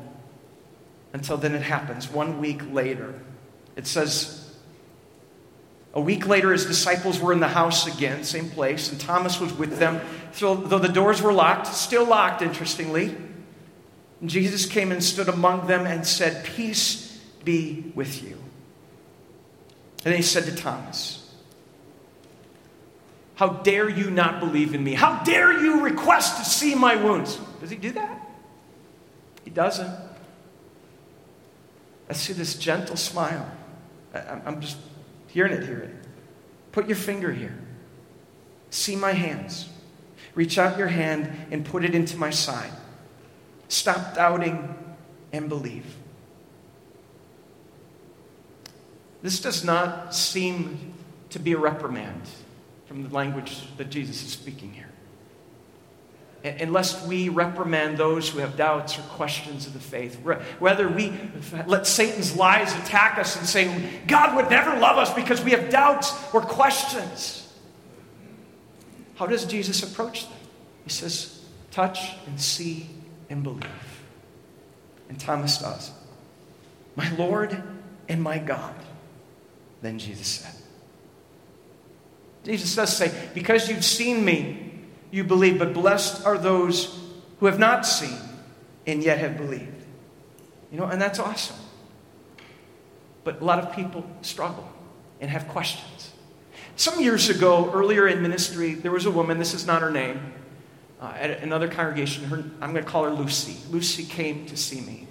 Until 1.12 1.36
then 1.36 1.54
it 1.54 1.62
happens. 1.62 2.10
One 2.10 2.40
week 2.40 2.62
later, 2.72 3.14
it 3.76 3.86
says, 3.86 4.40
a 5.92 6.00
week 6.00 6.26
later, 6.26 6.52
his 6.52 6.66
disciples 6.66 7.18
were 7.18 7.32
in 7.32 7.40
the 7.40 7.48
house 7.48 7.92
again, 7.92 8.22
same 8.22 8.48
place, 8.50 8.92
and 8.92 9.00
Thomas 9.00 9.40
was 9.40 9.52
with 9.52 9.78
them. 9.78 10.00
Though 10.38 10.78
the 10.78 10.88
doors 10.88 11.20
were 11.20 11.32
locked, 11.32 11.66
still 11.66 12.06
locked, 12.06 12.42
interestingly, 12.42 13.16
Jesus 14.24 14.66
came 14.66 14.92
and 14.92 15.02
stood 15.02 15.28
among 15.28 15.66
them 15.66 15.86
and 15.86 16.06
said, 16.06 16.44
Peace 16.44 17.18
be 17.44 17.92
with 17.94 18.22
you. 18.22 18.38
And 20.04 20.14
he 20.14 20.22
said 20.22 20.44
to 20.44 20.54
Thomas, 20.54 21.34
How 23.34 23.48
dare 23.48 23.88
you 23.88 24.10
not 24.10 24.38
believe 24.38 24.74
in 24.74 24.84
me? 24.84 24.94
How 24.94 25.24
dare 25.24 25.60
you 25.60 25.80
request 25.80 26.38
to 26.38 26.44
see 26.44 26.76
my 26.76 26.94
wounds? 26.94 27.36
Does 27.60 27.70
he 27.70 27.76
do 27.76 27.90
that? 27.92 28.28
He 29.44 29.50
doesn't. 29.50 30.09
I 32.10 32.12
see 32.12 32.32
this 32.32 32.56
gentle 32.56 32.96
smile. 32.96 33.48
I'm 34.12 34.60
just 34.60 34.78
hearing 35.28 35.52
it, 35.52 35.64
hear 35.64 35.78
it. 35.78 35.94
Put 36.72 36.88
your 36.88 36.96
finger 36.96 37.32
here. 37.32 37.56
See 38.70 38.96
my 38.96 39.12
hands. 39.12 39.68
Reach 40.34 40.58
out 40.58 40.76
your 40.76 40.88
hand 40.88 41.30
and 41.52 41.64
put 41.64 41.84
it 41.84 41.94
into 41.94 42.16
my 42.16 42.30
side. 42.30 42.72
Stop 43.68 44.16
doubting 44.16 44.74
and 45.32 45.48
believe. 45.48 45.86
This 49.22 49.40
does 49.40 49.64
not 49.64 50.12
seem 50.12 50.94
to 51.30 51.38
be 51.38 51.52
a 51.52 51.58
reprimand 51.58 52.22
from 52.86 53.04
the 53.04 53.14
language 53.14 53.62
that 53.76 53.88
Jesus 53.88 54.24
is 54.24 54.32
speaking 54.32 54.72
here 54.72 54.90
unless 56.42 57.06
we 57.06 57.28
reprimand 57.28 57.98
those 57.98 58.28
who 58.28 58.38
have 58.38 58.56
doubts 58.56 58.98
or 58.98 59.02
questions 59.02 59.66
of 59.66 59.74
the 59.74 59.80
faith. 59.80 60.16
Whether 60.58 60.88
we 60.88 61.12
let 61.66 61.86
Satan's 61.86 62.36
lies 62.36 62.74
attack 62.78 63.18
us 63.18 63.36
and 63.36 63.46
say, 63.46 64.00
God 64.06 64.36
would 64.36 64.50
never 64.50 64.78
love 64.78 64.96
us 64.96 65.12
because 65.12 65.42
we 65.42 65.50
have 65.50 65.70
doubts 65.70 66.12
or 66.32 66.40
questions. 66.40 67.46
How 69.16 69.26
does 69.26 69.44
Jesus 69.44 69.82
approach 69.82 70.28
them? 70.28 70.38
He 70.84 70.90
says, 70.90 71.44
touch 71.70 72.14
and 72.26 72.40
see 72.40 72.86
and 73.28 73.42
believe. 73.42 73.66
And 75.08 75.20
Thomas 75.20 75.58
does. 75.58 75.90
My 76.96 77.10
Lord 77.16 77.62
and 78.08 78.22
my 78.22 78.38
God. 78.38 78.74
Then 79.82 79.98
Jesus 79.98 80.26
said. 80.26 80.54
Jesus 82.44 82.74
does 82.74 82.96
say, 82.96 83.12
Because 83.34 83.68
you've 83.68 83.84
seen 83.84 84.24
me, 84.24 84.69
you 85.10 85.24
believe, 85.24 85.58
but 85.58 85.72
blessed 85.74 86.24
are 86.24 86.38
those 86.38 86.98
who 87.38 87.46
have 87.46 87.58
not 87.58 87.86
seen 87.86 88.18
and 88.86 89.02
yet 89.02 89.18
have 89.18 89.36
believed. 89.36 89.84
You 90.70 90.78
know, 90.78 90.86
and 90.86 91.00
that's 91.00 91.18
awesome. 91.18 91.56
But 93.24 93.40
a 93.40 93.44
lot 93.44 93.58
of 93.58 93.74
people 93.74 94.04
struggle 94.22 94.70
and 95.20 95.30
have 95.30 95.48
questions. 95.48 96.12
Some 96.76 97.00
years 97.00 97.28
ago, 97.28 97.70
earlier 97.72 98.08
in 98.08 98.22
ministry, 98.22 98.74
there 98.74 98.92
was 98.92 99.04
a 99.04 99.10
woman, 99.10 99.38
this 99.38 99.52
is 99.52 99.66
not 99.66 99.82
her 99.82 99.90
name, 99.90 100.32
uh, 101.00 101.12
at 101.16 101.42
another 101.42 101.68
congregation. 101.68 102.24
Her, 102.24 102.44
I'm 102.60 102.72
going 102.72 102.84
to 102.84 102.90
call 102.90 103.04
her 103.04 103.10
Lucy. 103.10 103.56
Lucy 103.70 104.04
came 104.04 104.46
to 104.46 104.56
see 104.56 104.80
me. 104.80 105.06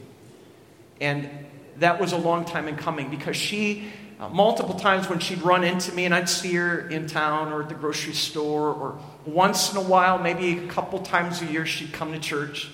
And 1.01 1.29
that 1.77 1.99
was 1.99 2.12
a 2.12 2.17
long 2.17 2.45
time 2.45 2.67
in 2.67 2.75
coming 2.75 3.09
because 3.09 3.35
she 3.35 3.91
uh, 4.19 4.27
multiple 4.29 4.75
times 4.75 5.10
when 5.10 5.19
she'd 5.19 5.41
run 5.41 5.63
into 5.63 5.93
me 5.93 6.05
and 6.05 6.13
I'd 6.13 6.27
see 6.27 6.53
her 6.55 6.89
in 6.89 7.08
town 7.08 7.53
or 7.53 7.63
at 7.63 7.69
the 7.69 7.75
grocery 7.75 8.13
store, 8.13 8.73
or 8.73 8.99
once 9.25 9.71
in 9.71 9.77
a 9.77 9.82
while, 9.82 10.19
maybe 10.19 10.60
a 10.60 10.67
couple 10.67 10.99
times 10.99 11.41
a 11.41 11.45
year, 11.45 11.65
she'd 11.65 11.93
come 11.93 12.12
to 12.12 12.19
church. 12.19 12.69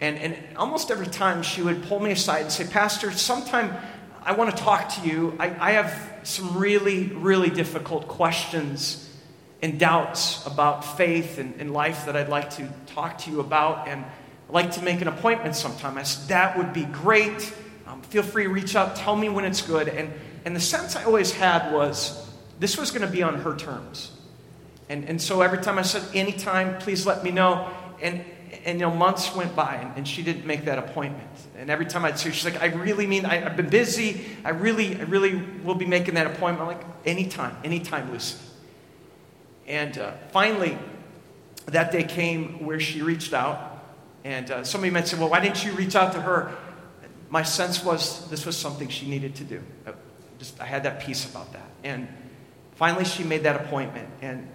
And, 0.00 0.18
and 0.18 0.36
almost 0.56 0.90
every 0.90 1.06
time 1.06 1.42
she 1.42 1.62
would 1.62 1.84
pull 1.84 2.00
me 2.00 2.12
aside 2.12 2.42
and 2.42 2.50
say, 2.50 2.66
Pastor, 2.66 3.12
sometime 3.12 3.76
I 4.22 4.32
want 4.32 4.54
to 4.54 4.62
talk 4.62 4.88
to 4.94 5.08
you. 5.08 5.34
I, 5.38 5.54
I 5.58 5.72
have 5.72 6.20
some 6.24 6.58
really, 6.58 7.06
really 7.06 7.48
difficult 7.48 8.06
questions 8.06 9.06
and 9.62 9.78
doubts 9.78 10.46
about 10.46 10.84
faith 10.84 11.38
and, 11.38 11.54
and 11.58 11.72
life 11.72 12.06
that 12.06 12.16
I'd 12.16 12.28
like 12.28 12.50
to 12.50 12.68
talk 12.86 13.18
to 13.18 13.30
you 13.30 13.40
about. 13.40 13.88
And 13.88 14.04
I'd 14.04 14.54
like 14.54 14.72
to 14.72 14.82
make 14.82 15.00
an 15.00 15.08
appointment 15.08 15.56
sometime. 15.56 15.96
I 15.96 16.02
said, 16.02 16.28
That 16.28 16.58
would 16.58 16.72
be 16.72 16.84
great. 16.84 17.52
Um, 17.86 18.02
feel 18.02 18.22
free 18.22 18.44
to 18.44 18.50
reach 18.50 18.76
out, 18.76 18.94
tell 18.94 19.16
me 19.16 19.28
when 19.28 19.44
it's 19.44 19.62
good. 19.62 19.88
And 19.88 20.12
and 20.44 20.56
the 20.56 20.60
sense 20.60 20.96
I 20.96 21.04
always 21.04 21.32
had 21.32 21.72
was 21.72 22.28
this 22.58 22.76
was 22.76 22.90
going 22.90 23.06
to 23.06 23.12
be 23.12 23.22
on 23.22 23.40
her 23.40 23.56
terms. 23.56 24.12
And, 24.88 25.04
and 25.04 25.20
so 25.20 25.40
every 25.40 25.58
time 25.58 25.78
I 25.78 25.82
said, 25.82 26.02
anytime, 26.14 26.78
please 26.78 27.06
let 27.06 27.22
me 27.22 27.30
know. 27.30 27.70
And, 28.02 28.24
and 28.64 28.80
you 28.80 28.86
know, 28.86 28.94
months 28.94 29.34
went 29.34 29.54
by 29.54 29.76
and, 29.76 29.96
and 29.96 30.08
she 30.08 30.22
didn't 30.22 30.46
make 30.46 30.64
that 30.64 30.78
appointment. 30.78 31.28
And 31.56 31.70
every 31.70 31.86
time 31.86 32.04
I'd 32.04 32.18
see 32.18 32.28
her, 32.28 32.34
she's 32.34 32.44
like, 32.44 32.60
I 32.62 32.66
really 32.66 33.06
mean, 33.06 33.24
I, 33.24 33.36
have 33.36 33.56
been 33.56 33.68
busy. 33.68 34.24
I 34.44 34.50
really, 34.50 34.98
I 34.98 35.04
really 35.04 35.36
will 35.64 35.74
be 35.74 35.86
making 35.86 36.14
that 36.14 36.26
appointment. 36.26 36.60
I'm 36.60 36.78
like, 36.78 36.86
anytime, 37.04 37.56
anytime, 37.64 38.10
Lucy. 38.10 38.38
And 39.66 39.96
uh, 39.98 40.12
finally, 40.32 40.76
that 41.66 41.92
day 41.92 42.02
came 42.02 42.64
where 42.66 42.80
she 42.80 43.02
reached 43.02 43.32
out. 43.32 43.84
And 44.24 44.50
uh, 44.50 44.64
somebody 44.64 44.90
might 44.90 45.06
say, 45.06 45.18
well, 45.18 45.30
why 45.30 45.40
didn't 45.40 45.64
you 45.64 45.72
reach 45.72 45.94
out 45.94 46.12
to 46.14 46.20
her? 46.20 46.54
My 47.28 47.42
sense 47.42 47.84
was 47.84 48.28
this 48.28 48.44
was 48.44 48.56
something 48.56 48.88
she 48.88 49.08
needed 49.08 49.36
to 49.36 49.44
do 49.44 49.62
just 50.40 50.60
I 50.60 50.64
had 50.64 50.82
that 50.82 51.00
peace 51.02 51.30
about 51.30 51.52
that. 51.52 51.68
And 51.84 52.08
finally, 52.74 53.04
she 53.04 53.22
made 53.22 53.44
that 53.44 53.64
appointment 53.64 54.08
and 54.20 54.48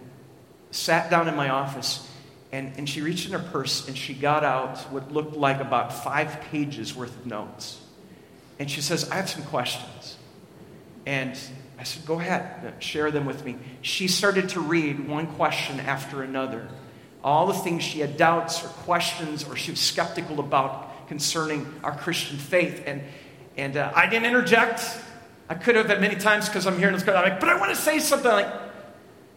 sat 0.71 1.09
down 1.09 1.29
in 1.29 1.35
my 1.35 1.49
office. 1.49 2.09
And, 2.51 2.73
and 2.77 2.89
she 2.89 3.01
reached 3.01 3.25
in 3.25 3.33
her 3.33 3.49
purse 3.51 3.87
and 3.87 3.97
she 3.97 4.13
got 4.13 4.43
out 4.43 4.79
what 4.91 5.11
looked 5.11 5.35
like 5.35 5.59
about 5.59 5.93
five 5.93 6.41
pages 6.51 6.95
worth 6.95 7.15
of 7.15 7.25
notes. 7.25 7.79
And 8.59 8.69
she 8.69 8.81
says, 8.81 9.09
I 9.09 9.15
have 9.15 9.29
some 9.29 9.43
questions. 9.43 10.17
And 11.05 11.37
I 11.77 11.83
said, 11.83 12.05
Go 12.05 12.19
ahead, 12.19 12.75
share 12.79 13.11
them 13.11 13.25
with 13.25 13.45
me. 13.45 13.57
She 13.81 14.07
started 14.07 14.49
to 14.49 14.59
read 14.59 15.07
one 15.07 15.27
question 15.35 15.79
after 15.79 16.23
another. 16.23 16.67
All 17.23 17.47
the 17.47 17.53
things 17.53 17.83
she 17.83 17.99
had 17.99 18.17
doubts 18.17 18.63
or 18.63 18.67
questions 18.67 19.43
or 19.43 19.55
she 19.55 19.71
was 19.71 19.79
skeptical 19.79 20.39
about 20.39 21.07
concerning 21.07 21.71
our 21.83 21.95
Christian 21.95 22.37
faith. 22.37 22.83
And, 22.85 23.03
and 23.57 23.77
uh, 23.77 23.91
I 23.95 24.07
didn't 24.07 24.25
interject. 24.25 24.81
I 25.47 25.53
could 25.53 25.75
have 25.75 25.89
at 25.91 26.01
many 26.01 26.15
times 26.15 26.49
because 26.49 26.65
I'm 26.65 26.77
hearing 26.77 26.95
this. 26.95 27.07
I'm 27.07 27.13
like, 27.13 27.39
but 27.39 27.49
I 27.49 27.59
want 27.59 27.69
to 27.69 27.75
say 27.75 27.99
something 27.99 28.31
like, 28.31 28.47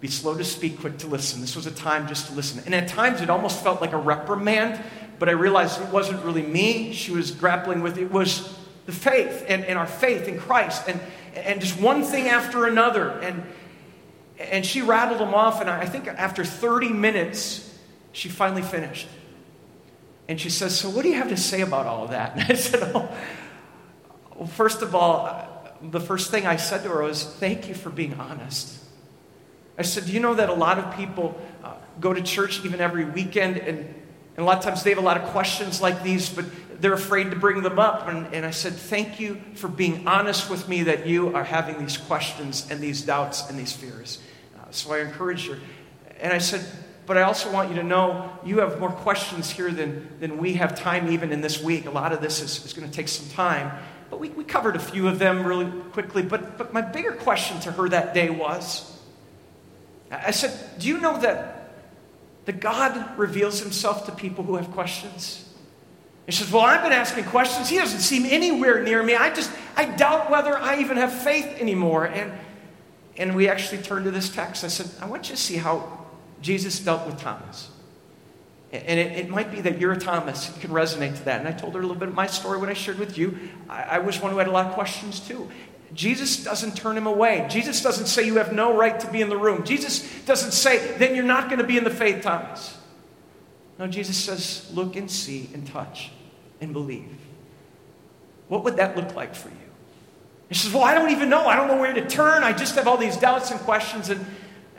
be 0.01 0.09
slow 0.09 0.37
to 0.37 0.45
speak, 0.45 0.81
quick 0.81 0.99
to 0.99 1.07
listen. 1.07 1.41
This 1.41 1.57
was 1.57 1.67
a 1.67 1.71
time 1.71 2.07
just 2.07 2.29
to 2.29 2.35
listen. 2.35 2.63
And 2.65 2.75
at 2.75 2.89
times 2.89 3.21
it 3.21 3.29
almost 3.29 3.63
felt 3.63 3.81
like 3.81 3.93
a 3.93 3.99
reprimand, 3.99 4.81
but 5.19 5.29
I 5.29 5.33
realized 5.33 5.81
it 5.81 5.89
wasn't 5.89 6.25
really 6.25 6.43
me. 6.43 6.93
She 6.93 7.11
was 7.11 7.33
grappling 7.33 7.83
with 7.83 7.99
it 7.99 8.11
was 8.11 8.57
the 8.87 8.93
faith 8.93 9.45
and, 9.49 9.65
and 9.65 9.79
our 9.79 9.87
faith 9.87 10.29
in 10.29 10.39
Christ 10.39 10.89
and, 10.89 11.01
and 11.35 11.61
just 11.61 11.79
one 11.81 12.05
thing 12.05 12.29
after 12.29 12.67
another. 12.67 13.11
And, 13.21 13.43
and 14.39 14.65
she 14.65 14.83
rattled 14.83 15.21
them 15.21 15.35
off. 15.35 15.61
And 15.61 15.69
I 15.69 15.85
think 15.85 16.07
after 16.07 16.45
30 16.45 16.91
minutes, 16.91 17.77
she 18.13 18.29
finally 18.29 18.63
finished. 18.63 19.09
And 20.29 20.41
she 20.41 20.49
says, 20.49 20.79
So 20.79 20.91
what 20.91 21.03
do 21.03 21.09
you 21.09 21.17
have 21.17 21.29
to 21.29 21.37
say 21.37 21.63
about 21.63 21.87
all 21.87 22.05
of 22.05 22.11
that? 22.11 22.33
And 22.39 22.53
I 22.53 22.55
said, 22.55 22.93
Oh, 22.95 23.09
well, 24.37 24.47
first 24.47 24.83
of 24.83 24.95
all, 24.95 25.58
the 25.83 26.01
first 26.01 26.31
thing 26.31 26.47
I 26.47 26.57
said 26.57 26.83
to 26.83 26.89
her 26.91 27.03
was, 27.03 27.25
Thank 27.25 27.69
you 27.69 27.75
for 27.75 27.91
being 27.91 28.15
honest. 28.15 28.79
I 29.77 29.83
said, 29.83 30.07
Do 30.07 30.13
you 30.13 30.21
know 30.21 30.35
that 30.35 30.49
a 30.49 30.55
lot 30.55 30.79
of 30.79 30.97
people 30.97 31.41
uh, 31.63 31.75
go 32.01 32.13
to 32.13 32.23
church 32.23 32.65
even 32.65 32.81
every 32.81 33.05
weekend, 33.05 33.59
and, 33.59 33.79
and 33.79 33.95
a 34.39 34.45
lot 34.45 34.59
of 34.59 34.65
times 34.65 34.83
they 34.83 34.91
have 34.91 34.99
a 34.99 35.03
lot 35.03 35.17
of 35.17 35.29
questions 35.31 35.81
like 35.81 36.03
these, 36.03 36.29
but 36.29 36.45
they're 36.81 36.93
afraid 36.93 37.31
to 37.31 37.37
bring 37.37 37.63
them 37.63 37.79
up. 37.79 38.09
And, 38.09 38.33
and 38.35 38.45
I 38.47 38.51
said, 38.51 38.73
Thank 38.73 39.21
you 39.21 39.41
for 39.55 39.69
being 39.69 40.07
honest 40.07 40.51
with 40.51 40.69
me 40.69 40.85
that 40.85 41.07
you 41.07 41.35
are 41.35 41.45
having 41.45 41.79
these 41.79 41.97
questions 41.97 42.69
and 42.71 42.81
these 42.81 43.03
doubts 43.03 43.49
and 43.49 43.59
these 43.59 43.73
fears. 43.73 44.21
Uh, 44.59 44.65
so 44.71 44.93
I 44.93 45.01
encouraged 45.01 45.49
her. 45.49 45.59
And 46.21 46.33
I 46.33 46.39
said, 46.39 46.65
But 47.07 47.17
I 47.17 47.23
also 47.23 47.53
want 47.53 47.71
you 47.71 47.77
to 47.77 47.85
know 47.85 48.31
you 48.45 48.59
have 48.59 48.81
more 48.81 48.91
questions 48.91 49.51
here 49.51 49.71
than, 49.71 50.09
than 50.21 50.39
we 50.39 50.55
have 50.55 50.79
time 50.79 51.11
even 51.13 51.33
in 51.33 51.41
this 51.41 51.63
week. 51.63 51.87
A 51.87 51.91
lot 51.91 52.13
of 52.13 52.21
this 52.21 52.41
is, 52.41 52.65
is 52.65 52.73
going 52.73 52.89
to 52.89 52.95
take 52.95 53.09
some 53.09 53.29
time. 53.31 53.71
But 54.11 54.21
we, 54.21 54.31
we 54.31 54.45
covered 54.45 54.77
a 54.77 54.81
few 54.81 55.09
of 55.09 55.19
them 55.19 55.45
really 55.45 55.71
quickly. 55.91 56.23
But, 56.23 56.59
but 56.59 56.73
my 56.73 56.81
bigger 56.81 57.13
question 57.13 57.61
to 57.61 57.73
her 57.73 57.89
that 57.89 58.15
day 58.15 58.31
was 58.31 58.99
I 60.11 60.31
said, 60.31 60.79
Do 60.79 60.89
you 60.89 60.99
know 60.99 61.21
that 61.21 61.59
that 62.49 62.61
God 62.61 63.19
reveals 63.19 63.61
himself 63.61 64.07
to 64.07 64.13
people 64.13 64.43
who 64.43 64.57
have 64.57 64.71
questions. 64.71 65.47
He 66.25 66.33
says, 66.33 66.51
Well, 66.51 66.63
I've 66.63 66.83
been 66.83 66.95
asking 66.95 67.25
questions. 67.25 67.69
He 67.69 67.77
doesn't 67.77 68.01
seem 68.01 68.25
anywhere 68.25 68.83
near 68.83 69.03
me. 69.03 69.15
I 69.15 69.29
just, 69.35 69.53
I 69.77 69.85
doubt 69.85 70.31
whether 70.31 70.57
I 70.57 70.81
even 70.81 70.97
have 70.97 71.13
faith 71.13 71.45
anymore. 71.61 72.07
And, 72.07 72.33
and 73.19 73.37
we 73.37 73.51
actually 73.51 73.83
turned 73.83 74.07
to 74.07 74.11
this 74.11 74.31
text. 74.31 74.65
I 74.65 74.69
said, 74.69 74.91
I 74.99 75.05
want 75.05 75.29
you 75.29 75.37
to 75.37 75.41
see 75.43 75.57
how 75.57 76.07
Jesus 76.41 76.81
dealt 76.81 77.07
with 77.07 77.21
Thomas. 77.21 77.69
And 78.71 79.01
it, 79.01 79.13
it, 79.13 79.29
might 79.31 79.51
be 79.51 79.63
that 79.63 79.79
you're 79.79 79.93
a 79.93 79.99
Thomas. 79.99 80.53
You 80.55 80.61
can 80.61 80.71
resonate 80.71 81.17
to 81.17 81.25
that. 81.25 81.41
And 81.41 81.49
I 81.49 81.53
told 81.53 81.73
her 81.75 81.81
a 81.81 81.83
little 81.83 81.97
bit 81.97 82.09
of 82.09 82.15
my 82.15 82.27
story 82.27 82.59
when 82.59 82.69
I 82.69 82.75
shared 82.75 82.99
with 82.99 83.17
you. 83.17 83.39
I, 83.69 83.83
I 83.83 83.99
was 83.99 84.21
one 84.21 84.31
who 84.31 84.39
had 84.39 84.47
a 84.47 84.51
lot 84.51 84.67
of 84.67 84.75
questions 84.75 85.21
too. 85.21 85.49
Jesus 85.95 86.45
doesn't 86.45 86.77
turn 86.77 86.97
him 86.97 87.07
away. 87.07 87.47
Jesus 87.49 87.83
doesn't 87.83 88.07
say 88.07 88.27
you 88.27 88.37
have 88.37 88.53
no 88.53 88.77
right 88.77 89.01
to 89.01 89.11
be 89.11 89.23
in 89.23 89.31
the 89.31 89.39
room. 89.39 89.65
Jesus 89.65 90.07
doesn't 90.27 90.53
say 90.53 90.99
then 90.99 91.15
you're 91.15 91.25
not 91.25 91.47
going 91.49 91.61
to 91.61 91.67
be 91.67 91.79
in 91.79 91.85
the 91.85 91.91
faith, 91.91 92.23
Thomas. 92.23 92.77
No, 93.79 93.87
Jesus 93.87 94.17
says 94.19 94.71
look 94.75 94.97
and 94.97 95.11
see 95.11 95.49
and 95.55 95.67
touch 95.67 96.11
and 96.61 96.75
believe. 96.75 97.17
What 98.49 98.65
would 98.65 98.77
that 98.77 98.97
look 98.97 99.15
like 99.15 99.35
for 99.35 99.49
you? 99.49 99.57
He 100.49 100.55
says, 100.55 100.73
Well, 100.73 100.83
I 100.83 100.95
don't 100.95 101.11
even 101.11 101.31
know. 101.31 101.47
I 101.47 101.57
don't 101.57 101.69
know 101.69 101.79
where 101.79 101.93
to 101.93 102.07
turn. 102.07 102.43
I 102.43 102.53
just 102.53 102.75
have 102.75 102.87
all 102.87 102.97
these 102.97 103.17
doubts 103.17 103.51
and 103.51 103.61
questions. 103.61 104.11
And, 104.11 104.25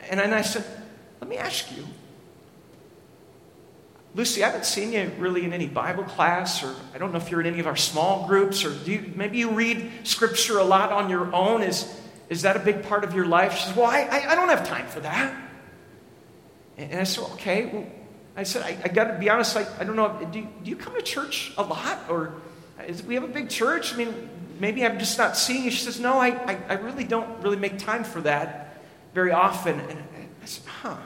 and 0.08 0.20
then 0.20 0.32
I 0.32 0.42
said, 0.42 0.64
Let 1.20 1.28
me 1.28 1.36
ask 1.36 1.74
you 1.76 1.84
Lucy, 4.14 4.42
I 4.42 4.48
haven't 4.48 4.66
seen 4.66 4.92
you 4.92 5.12
really 5.18 5.44
in 5.44 5.52
any 5.52 5.68
Bible 5.68 6.02
class, 6.02 6.64
or 6.64 6.74
I 6.94 6.98
don't 6.98 7.12
know 7.12 7.18
if 7.18 7.30
you're 7.30 7.40
in 7.40 7.46
any 7.46 7.60
of 7.60 7.66
our 7.66 7.76
small 7.76 8.26
groups, 8.26 8.64
or 8.64 8.72
you, 8.84 9.12
maybe 9.14 9.38
you 9.38 9.50
read 9.50 9.90
scripture 10.02 10.58
a 10.58 10.64
lot 10.64 10.90
on 10.90 11.08
your 11.08 11.32
own. 11.32 11.62
Is, 11.62 11.88
is 12.28 12.42
that 12.42 12.56
a 12.56 12.60
big 12.60 12.82
part 12.82 13.04
of 13.04 13.14
your 13.14 13.26
life? 13.26 13.56
She 13.56 13.66
says, 13.66 13.76
Well, 13.76 13.86
I, 13.86 14.00
I, 14.02 14.32
I 14.32 14.34
don't 14.34 14.48
have 14.48 14.66
time 14.66 14.86
for 14.88 15.00
that. 15.00 15.32
And 16.76 17.00
I 17.00 17.04
said, 17.04 17.24
Okay. 17.34 17.66
Well, 17.66 17.86
I 18.36 18.42
said, 18.42 18.62
I, 18.62 18.76
I 18.84 18.88
got 18.88 19.04
to 19.04 19.18
be 19.18 19.30
honest, 19.30 19.56
I, 19.56 19.66
I 19.78 19.84
don't 19.84 19.96
know. 19.96 20.16
Do, 20.32 20.40
do 20.40 20.70
you 20.70 20.76
come 20.76 20.94
to 20.94 21.02
church 21.02 21.52
a 21.56 21.62
lot? 21.62 21.98
Or 22.08 22.34
is, 22.88 23.04
we 23.04 23.14
have 23.14 23.24
a 23.24 23.28
big 23.28 23.48
church? 23.48 23.94
I 23.94 23.96
mean, 23.96 24.28
maybe 24.58 24.84
I'm 24.84 24.98
just 24.98 25.18
not 25.18 25.36
seeing 25.36 25.64
you. 25.64 25.70
She 25.70 25.84
says, 25.84 26.00
No, 26.00 26.18
I, 26.18 26.28
I, 26.28 26.58
I 26.68 26.72
really 26.74 27.04
don't 27.04 27.42
really 27.42 27.58
make 27.58 27.78
time 27.78 28.02
for 28.02 28.20
that 28.22 28.82
very 29.14 29.30
often. 29.30 29.78
And 29.78 29.98
I 30.42 30.46
said, 30.46 30.66
Huh. 30.66 30.96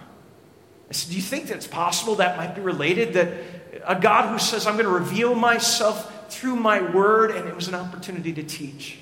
Said, 0.94 1.10
Do 1.10 1.16
you 1.16 1.22
think 1.22 1.48
that 1.48 1.56
it's 1.56 1.66
possible 1.66 2.16
that 2.16 2.36
might 2.36 2.54
be 2.54 2.60
related? 2.60 3.14
That 3.14 3.28
a 3.84 3.98
God 3.98 4.30
who 4.30 4.38
says, 4.38 4.66
I'm 4.66 4.74
going 4.74 4.86
to 4.86 4.90
reveal 4.90 5.34
myself 5.34 6.32
through 6.32 6.56
my 6.56 6.80
word, 6.80 7.30
and 7.30 7.48
it 7.48 7.54
was 7.54 7.68
an 7.68 7.74
opportunity 7.74 8.32
to 8.32 8.42
teach. 8.42 8.98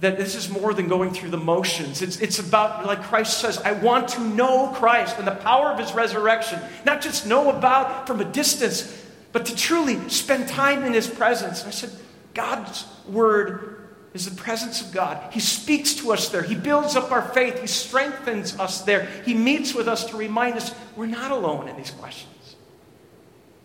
That 0.00 0.18
this 0.18 0.34
is 0.34 0.50
more 0.50 0.74
than 0.74 0.88
going 0.88 1.12
through 1.12 1.30
the 1.30 1.38
motions. 1.38 2.02
It's, 2.02 2.20
it's 2.20 2.38
about, 2.38 2.84
like 2.84 3.02
Christ 3.04 3.38
says, 3.38 3.58
I 3.58 3.72
want 3.72 4.08
to 4.10 4.20
know 4.20 4.68
Christ 4.74 5.16
and 5.18 5.26
the 5.26 5.34
power 5.34 5.68
of 5.68 5.78
his 5.78 5.92
resurrection. 5.92 6.60
Not 6.84 7.00
just 7.00 7.26
know 7.26 7.50
about 7.50 8.06
from 8.06 8.20
a 8.20 8.24
distance, 8.24 9.04
but 9.32 9.46
to 9.46 9.56
truly 9.56 10.08
spend 10.08 10.48
time 10.48 10.84
in 10.84 10.92
his 10.92 11.06
presence. 11.06 11.60
And 11.62 11.68
I 11.68 11.72
said, 11.72 11.90
God's 12.34 12.84
word 13.08 13.85
is 14.16 14.28
the 14.28 14.34
presence 14.34 14.80
of 14.80 14.92
God. 14.92 15.32
He 15.32 15.40
speaks 15.40 15.94
to 15.96 16.12
us 16.12 16.30
there. 16.30 16.42
He 16.42 16.54
builds 16.54 16.96
up 16.96 17.12
our 17.12 17.22
faith. 17.22 17.60
He 17.60 17.66
strengthens 17.66 18.58
us 18.58 18.80
there. 18.80 19.06
He 19.24 19.34
meets 19.34 19.74
with 19.74 19.86
us 19.86 20.06
to 20.06 20.16
remind 20.16 20.56
us 20.56 20.74
we're 20.96 21.06
not 21.06 21.30
alone 21.30 21.68
in 21.68 21.76
these 21.76 21.90
questions. 21.90 22.56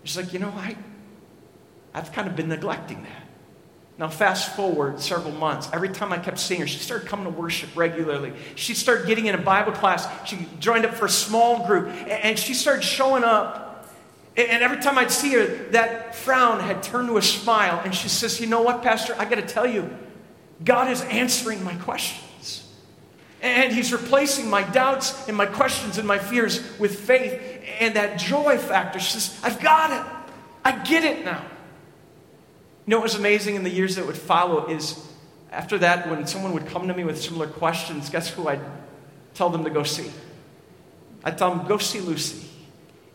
She's 0.04 0.18
like, 0.18 0.34
you 0.34 0.40
know, 0.40 0.54
I, 0.56 0.76
I've 1.94 2.12
kind 2.12 2.28
of 2.28 2.36
been 2.36 2.50
neglecting 2.50 3.02
that. 3.04 3.28
Now, 3.98 4.10
fast 4.10 4.56
forward 4.56 5.00
several 5.00 5.32
months. 5.32 5.70
Every 5.72 5.90
time 5.90 6.12
I 6.12 6.18
kept 6.18 6.40
seeing 6.40 6.60
her, 6.60 6.68
she 6.68 6.80
started 6.80 7.08
coming 7.08 7.26
to 7.26 7.32
worship 7.32 7.70
regularly. 7.76 8.34
She 8.56 8.74
started 8.74 9.08
getting 9.08 9.28
in 9.28 9.36
a 9.36 9.42
Bible 9.42 9.72
class. 9.72 10.08
She 10.28 10.48
joined 10.60 10.86
up 10.86 10.96
for 10.96 11.06
a 11.06 11.10
small 11.10 11.66
group, 11.66 11.88
and 12.08 12.38
she 12.38 12.54
started 12.54 12.84
showing 12.84 13.24
up. 13.24 13.90
And 14.36 14.64
every 14.64 14.80
time 14.80 14.98
I'd 14.98 15.12
see 15.12 15.34
her, 15.34 15.46
that 15.72 16.16
frown 16.16 16.62
had 16.62 16.82
turned 16.82 17.10
to 17.10 17.18
a 17.18 17.22
smile. 17.22 17.82
And 17.86 17.94
she 17.94 18.10
says, 18.10 18.42
You 18.42 18.48
know 18.48 18.62
what, 18.62 18.82
Pastor? 18.82 19.16
I 19.20 19.26
got 19.26 19.36
to 19.36 19.42
tell 19.44 19.68
you, 19.68 19.90
God 20.63 20.91
is 20.91 21.02
answering 21.04 21.63
my 21.63 21.76
questions. 21.76 22.67
And 23.41 23.74
He's 23.74 23.91
replacing 23.91 24.50
my 24.50 24.63
doubts 24.63 25.28
and 25.28 25.36
my 25.36 25.45
questions 25.45 25.97
and 25.97 26.08
my 26.08 26.19
fears 26.19 26.62
with 26.80 27.00
faith 27.00 27.41
and 27.80 27.95
that 27.95 28.19
joy 28.19 28.58
factor. 28.58 29.00
She 29.00 29.13
says, 29.13 29.39
I've 29.43 29.60
got 29.60 29.91
it. 29.91 30.12
I 30.63 30.84
get 30.84 31.04
it 31.04 31.26
now. 31.26 31.43
You 32.86 32.91
know 32.91 32.97
what 32.97 33.04
was 33.04 33.15
amazing 33.15 33.56
in 33.56 33.63
the 33.63 33.69
years 33.69 33.95
that 33.95 34.06
would 34.06 34.17
follow 34.17 34.67
is 34.67 35.08
after 35.52 35.78
that, 35.80 36.10
when 36.10 36.26
someone 36.26 36.54
would 36.54 36.67
come 36.67 36.88
to 36.88 36.93
me 36.93 37.04
with 37.04 37.21
similar 37.21 37.47
questions, 37.47 38.10
guess 38.10 38.30
who 38.30 38.47
I'd 38.47 38.62
tell 39.34 39.50
them 39.50 39.65
to 39.65 39.69
go 39.69 39.84
see? 39.84 40.10
I'd 41.24 41.38
tell 41.38 41.54
them, 41.54 41.67
go 41.67 41.78
see 41.78 42.00
Lucy. 42.00 42.47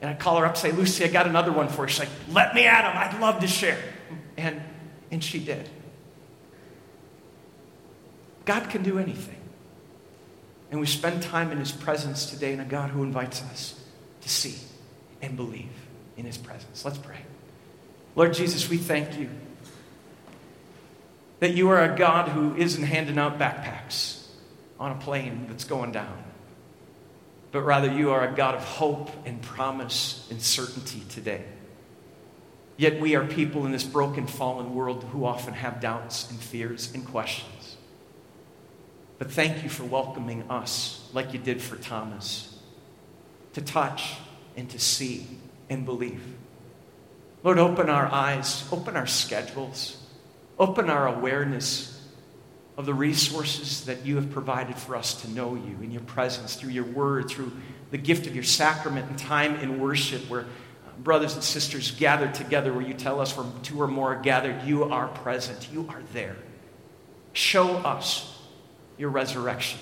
And 0.00 0.11
I'd 0.11 0.18
call 0.18 0.37
her 0.37 0.44
up 0.44 0.56
say, 0.56 0.70
Lucy, 0.70 1.04
I 1.04 1.09
got 1.09 1.26
another 1.26 1.50
one 1.50 1.68
for 1.68 1.85
you. 1.85 1.88
She's 1.88 2.00
like, 2.00 2.09
let 2.30 2.54
me 2.54 2.66
at 2.66 2.85
him. 2.85 2.96
I'd 2.96 3.20
love 3.20 3.40
to 3.40 3.46
share. 3.46 3.78
And, 4.37 4.61
and 5.11 5.24
she 5.24 5.40
did. 5.40 5.68
God 8.46 8.70
can 8.70 8.82
do 8.82 8.98
anything. 8.98 9.37
And 10.70 10.80
we 10.80 10.87
spend 10.87 11.22
time 11.22 11.52
in 11.52 11.59
His 11.59 11.72
presence 11.72 12.26
today 12.26 12.52
in 12.52 12.61
a 12.61 12.64
God 12.64 12.90
who 12.90 13.02
invites 13.02 13.42
us 13.42 13.78
to 14.22 14.28
see 14.28 14.56
and 15.20 15.37
believe 15.37 15.68
in 16.16 16.24
His 16.24 16.38
presence. 16.38 16.85
Let's 16.85 16.98
pray. 16.98 17.20
Lord 18.14 18.32
Jesus, 18.32 18.68
we 18.68 18.78
thank 18.78 19.18
you 19.18 19.28
that 21.40 21.54
you 21.54 21.68
are 21.68 21.82
a 21.82 21.96
God 21.96 22.30
who 22.30 22.56
isn't 22.56 22.82
handing 22.82 23.18
out 23.18 23.38
backpacks 23.38 24.26
on 24.80 24.92
a 24.92 24.94
plane 24.94 25.46
that's 25.48 25.64
going 25.64 25.92
down, 25.92 26.24
but 27.52 27.61
rather 27.61 27.92
you 27.92 28.11
are 28.11 28.26
a 28.26 28.35
God 28.35 28.54
of 28.54 28.64
hope 28.64 29.11
and 29.26 29.42
promise 29.42 30.26
and 30.30 30.40
certainty 30.40 31.02
today. 31.11 31.44
Yet 32.78 33.00
we 33.00 33.14
are 33.16 33.24
people 33.26 33.64
in 33.66 33.72
this 33.72 33.85
broken, 33.85 34.26
fallen 34.26 34.74
world 34.74 35.04
who 35.04 35.24
often 35.24 35.54
have 35.54 35.80
doubts 35.80 36.30
and 36.30 36.38
fears 36.38 36.92
and 36.94 37.06
questions. 37.06 37.56
But 39.18 39.31
thank 39.31 39.62
you 39.62 39.70
for 39.70 39.85
welcoming 39.85 40.50
us 40.50 41.09
like 41.12 41.33
you 41.33 41.38
did 41.38 41.62
for 41.62 41.76
Thomas 41.76 42.59
to 43.55 43.62
touch 43.62 44.14
and 44.57 44.68
to 44.70 44.79
see 44.79 45.26
and 45.70 45.85
believe. 45.87 46.22
Lord, 47.42 47.59
open 47.59 47.88
our 47.88 48.07
eyes, 48.07 48.68
open 48.70 48.96
our 48.96 49.07
schedules, 49.07 49.96
open 50.59 50.90
our 50.90 51.07
awareness 51.07 51.92
of 52.76 52.85
the 52.85 52.92
resources 52.92 53.87
that 53.87 54.05
you 54.05 54.16
have 54.16 54.31
provided 54.31 54.76
for 54.76 54.96
us 54.96 55.22
to 55.22 55.31
know 55.31 55.55
you 55.55 55.79
in 55.81 55.90
your 55.90 56.02
presence, 56.02 56.57
through 56.57 56.70
your 56.70 56.85
word, 56.85 57.31
through 57.31 57.52
the 57.90 57.98
gift 57.98 58.26
of 58.26 58.35
your 58.35 58.44
sacrament 58.44 59.09
and 59.09 59.18
time 59.18 59.57
in 59.57 59.81
worship, 59.81 60.29
where 60.29 60.42
uh, 60.42 60.44
brothers 60.98 61.35
and 61.35 61.42
sisters 61.42 61.92
gather 61.92 62.29
together, 62.29 62.72
where 62.72 62.83
you 62.83 62.92
tell 62.92 63.20
us 63.20 63.35
where 63.37 63.46
two 63.62 63.81
or 63.81 63.87
more 63.87 64.12
are 64.12 64.20
gathered, 64.20 64.62
you 64.64 64.85
are 64.85 65.09
present, 65.09 65.68
you 65.72 65.87
are 65.88 66.02
there. 66.12 66.37
Show 67.33 67.76
us 67.79 68.36
your 68.98 69.11
resurrection. 69.11 69.80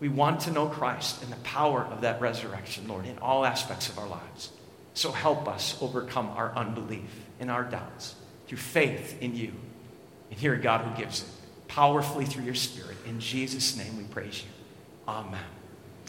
We 0.00 0.08
want 0.08 0.40
to 0.40 0.50
know 0.50 0.66
Christ 0.66 1.22
and 1.22 1.30
the 1.30 1.36
power 1.36 1.84
of 1.84 2.00
that 2.00 2.20
resurrection, 2.20 2.88
Lord, 2.88 3.06
in 3.06 3.18
all 3.18 3.44
aspects 3.44 3.88
of 3.88 3.98
our 3.98 4.08
lives. 4.08 4.50
So 4.94 5.12
help 5.12 5.46
us 5.46 5.76
overcome 5.80 6.30
our 6.30 6.52
unbelief 6.56 7.24
and 7.38 7.50
our 7.50 7.64
doubts 7.64 8.14
through 8.46 8.58
faith 8.58 9.20
in 9.20 9.36
you 9.36 9.52
and 10.30 10.38
hear 10.38 10.56
God 10.56 10.84
who 10.84 11.00
gives 11.00 11.22
it 11.22 11.28
powerfully 11.68 12.24
through 12.24 12.44
your 12.44 12.54
Spirit. 12.54 12.96
In 13.06 13.20
Jesus' 13.20 13.76
name 13.76 13.96
we 13.96 14.04
praise 14.04 14.42
you. 14.42 14.48
Amen. 15.06 15.59